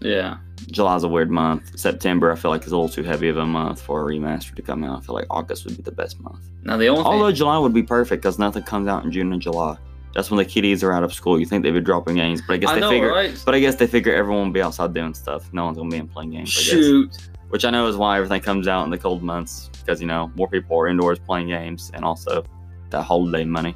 yeah. 0.00 0.36
July's 0.70 1.02
a 1.02 1.08
weird 1.08 1.28
month. 1.30 1.76
September, 1.76 2.30
I 2.30 2.36
feel 2.36 2.52
like 2.52 2.64
is 2.64 2.70
a 2.70 2.76
little 2.76 2.88
too 2.88 3.02
heavy 3.02 3.28
of 3.28 3.36
a 3.36 3.44
month 3.44 3.82
for 3.82 4.00
a 4.00 4.04
remaster 4.14 4.54
to 4.54 4.62
come 4.62 4.84
out. 4.84 4.98
I 4.98 5.00
feel 5.04 5.14
like 5.16 5.26
August 5.28 5.64
would 5.64 5.76
be 5.76 5.82
the 5.82 5.90
best 5.90 6.20
month. 6.20 6.38
Now 6.62 6.76
the 6.76 6.86
only 6.88 7.02
Although 7.02 7.26
thing, 7.26 7.34
July 7.34 7.58
would 7.58 7.74
be 7.74 7.82
perfect 7.82 8.22
because 8.22 8.38
nothing 8.38 8.62
comes 8.62 8.86
out 8.86 9.04
in 9.04 9.10
June 9.10 9.32
and 9.32 9.42
July. 9.42 9.76
That's 10.14 10.30
when 10.30 10.38
the 10.38 10.44
kiddies 10.44 10.84
are 10.84 10.92
out 10.92 11.02
of 11.02 11.12
school. 11.12 11.40
You 11.40 11.46
think 11.46 11.64
they'd 11.64 11.72
be 11.72 11.80
dropping 11.80 12.14
games, 12.14 12.42
but 12.46 12.54
I 12.54 12.56
guess 12.58 12.70
I 12.70 12.74
they 12.74 12.80
know, 12.80 12.90
figure. 12.90 13.08
right? 13.10 13.42
But 13.44 13.54
I 13.56 13.60
guess 13.60 13.74
they 13.74 13.88
figure 13.88 14.14
everyone 14.14 14.46
will 14.46 14.52
be 14.52 14.62
outside 14.62 14.94
doing 14.94 15.14
stuff. 15.14 15.52
No 15.52 15.64
one's 15.64 15.78
gonna 15.78 15.90
be 15.90 15.96
in 15.96 16.06
playing 16.06 16.30
games. 16.30 16.50
Shoot. 16.50 17.16
Which 17.52 17.66
I 17.66 17.70
know 17.70 17.86
is 17.86 17.96
why 17.98 18.16
everything 18.16 18.40
comes 18.40 18.66
out 18.66 18.84
in 18.84 18.90
the 18.90 18.96
cold 18.96 19.22
months 19.22 19.68
because 19.78 20.00
you 20.00 20.06
know 20.06 20.32
more 20.36 20.48
people 20.48 20.78
are 20.78 20.88
indoors 20.88 21.18
playing 21.18 21.48
games 21.48 21.90
and 21.92 22.02
also 22.02 22.44
that 22.88 23.02
holiday 23.02 23.44
money. 23.44 23.74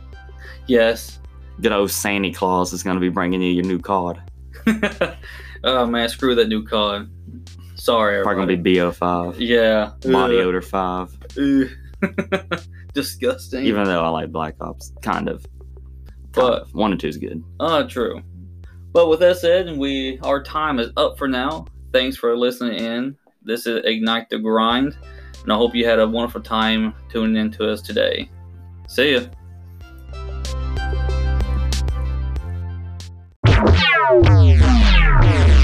Yes. 0.67 1.21
Good 1.61 1.73
old 1.73 1.91
Santa 1.91 2.33
Claus 2.33 2.73
is 2.73 2.83
gonna 2.83 3.01
be 3.01 3.11
bringing 3.11 3.43
you 3.43 3.51
your 3.53 3.65
new 3.65 3.79
card. 3.79 4.19
oh 5.65 5.87
man, 5.87 6.09
screw 6.09 6.35
that 6.37 6.49
new 6.49 6.65
card. 6.65 7.11
Sorry, 7.75 8.23
Probably 8.23 8.57
gonna 8.57 8.63
be 8.63 8.77
BO5, 8.77 9.35
Yeah. 9.39 9.91
Body 10.11 10.39
Ugh. 10.39 10.47
Odor 10.47 10.63
5. 10.63 11.19
Ugh. 11.39 11.69
Disgusting. 12.95 13.65
Even 13.67 13.85
though 13.85 14.03
I 14.03 14.09
like 14.09 14.33
Black 14.33 14.55
Ops, 14.63 14.93
kind 15.03 15.29
of. 15.29 15.43
Kind 15.43 16.33
But- 16.33 16.63
of. 16.63 16.75
one 16.75 16.93
and 16.93 17.01
two 17.01 17.09
is 17.09 17.19
good. 17.19 17.43
Uh, 17.61 17.83
true. 17.85 18.23
But 18.93 19.09
with 19.09 19.21
that 19.21 19.37
said, 19.37 19.77
we 19.77 20.19
our 20.23 20.43
time 20.43 20.79
is 20.79 20.91
up 20.97 21.19
for 21.19 21.29
now. 21.29 21.67
Thanks 21.93 22.17
for 22.17 22.35
listening 22.37 22.79
in. 22.81 23.17
This 23.47 23.65
is 23.69 23.81
Ignite 23.85 24.29
the 24.29 24.41
Grind, 24.41 24.99
and 25.45 25.53
I 25.53 25.55
hope 25.55 25.73
you 25.73 25.87
had 25.87 26.01
a 26.01 26.09
wonderful 26.09 26.41
time 26.41 26.93
tuning 27.09 27.37
in 27.37 27.53
to 27.53 27.71
us 27.71 27.81
today. 27.81 28.29
See 28.89 29.13
ya. 29.13 29.21
Wow. 33.45 35.63